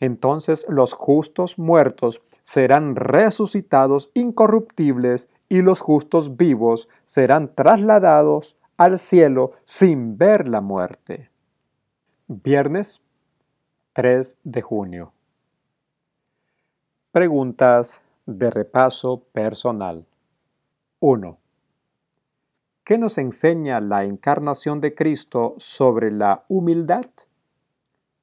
Entonces 0.00 0.64
los 0.68 0.94
justos 0.94 1.58
muertos 1.58 2.22
serán 2.42 2.96
resucitados 2.96 4.10
incorruptibles 4.14 5.28
y 5.48 5.60
los 5.60 5.80
justos 5.80 6.36
vivos 6.36 6.88
serán 7.04 7.54
trasladados 7.54 8.56
al 8.76 8.98
cielo 8.98 9.52
sin 9.64 10.16
ver 10.16 10.48
la 10.48 10.60
muerte. 10.60 11.30
Viernes 12.28 13.02
3 13.92 14.36
de 14.44 14.62
junio. 14.62 15.12
Preguntas 17.10 18.02
de 18.26 18.50
repaso 18.50 19.20
personal. 19.32 20.04
1. 21.00 21.38
¿Qué 22.84 22.98
nos 22.98 23.16
enseña 23.16 23.80
la 23.80 24.04
encarnación 24.04 24.82
de 24.82 24.94
Cristo 24.94 25.54
sobre 25.56 26.10
la 26.10 26.44
humildad? 26.48 27.06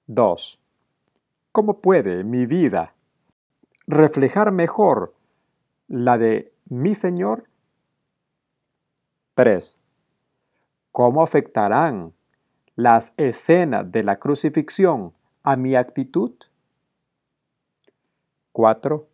2. 0.06 0.62
¿Cómo 1.52 1.80
puede 1.82 2.24
mi 2.24 2.45
vida 2.45 2.93
reflejar 3.88 4.52
mejor 4.52 5.15
la 5.88 6.19
de 6.19 6.54
mi 6.69 6.93
Señor? 6.93 7.45
3. 9.34 9.82
¿Cómo 10.91 11.24
afectarán 11.24 12.13
las 12.76 13.15
escenas 13.17 13.91
de 13.91 14.04
la 14.04 14.19
crucifixión 14.19 15.12
a 15.41 15.56
mi 15.56 15.76
actitud? 15.76 16.34
4. 18.56 19.06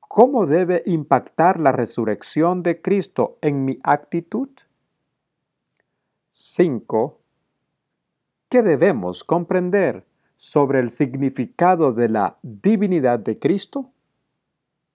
¿Cómo 0.00 0.46
debe 0.46 0.82
impactar 0.86 1.60
la 1.60 1.70
resurrección 1.70 2.62
de 2.62 2.80
Cristo 2.80 3.36
en 3.42 3.66
mi 3.66 3.78
actitud? 3.82 4.48
5. 6.30 7.18
¿Qué 8.48 8.62
debemos 8.62 9.22
comprender 9.22 10.06
sobre 10.36 10.80
el 10.80 10.88
significado 10.88 11.92
de 11.92 12.08
la 12.08 12.38
divinidad 12.42 13.18
de 13.18 13.36
Cristo? 13.36 13.90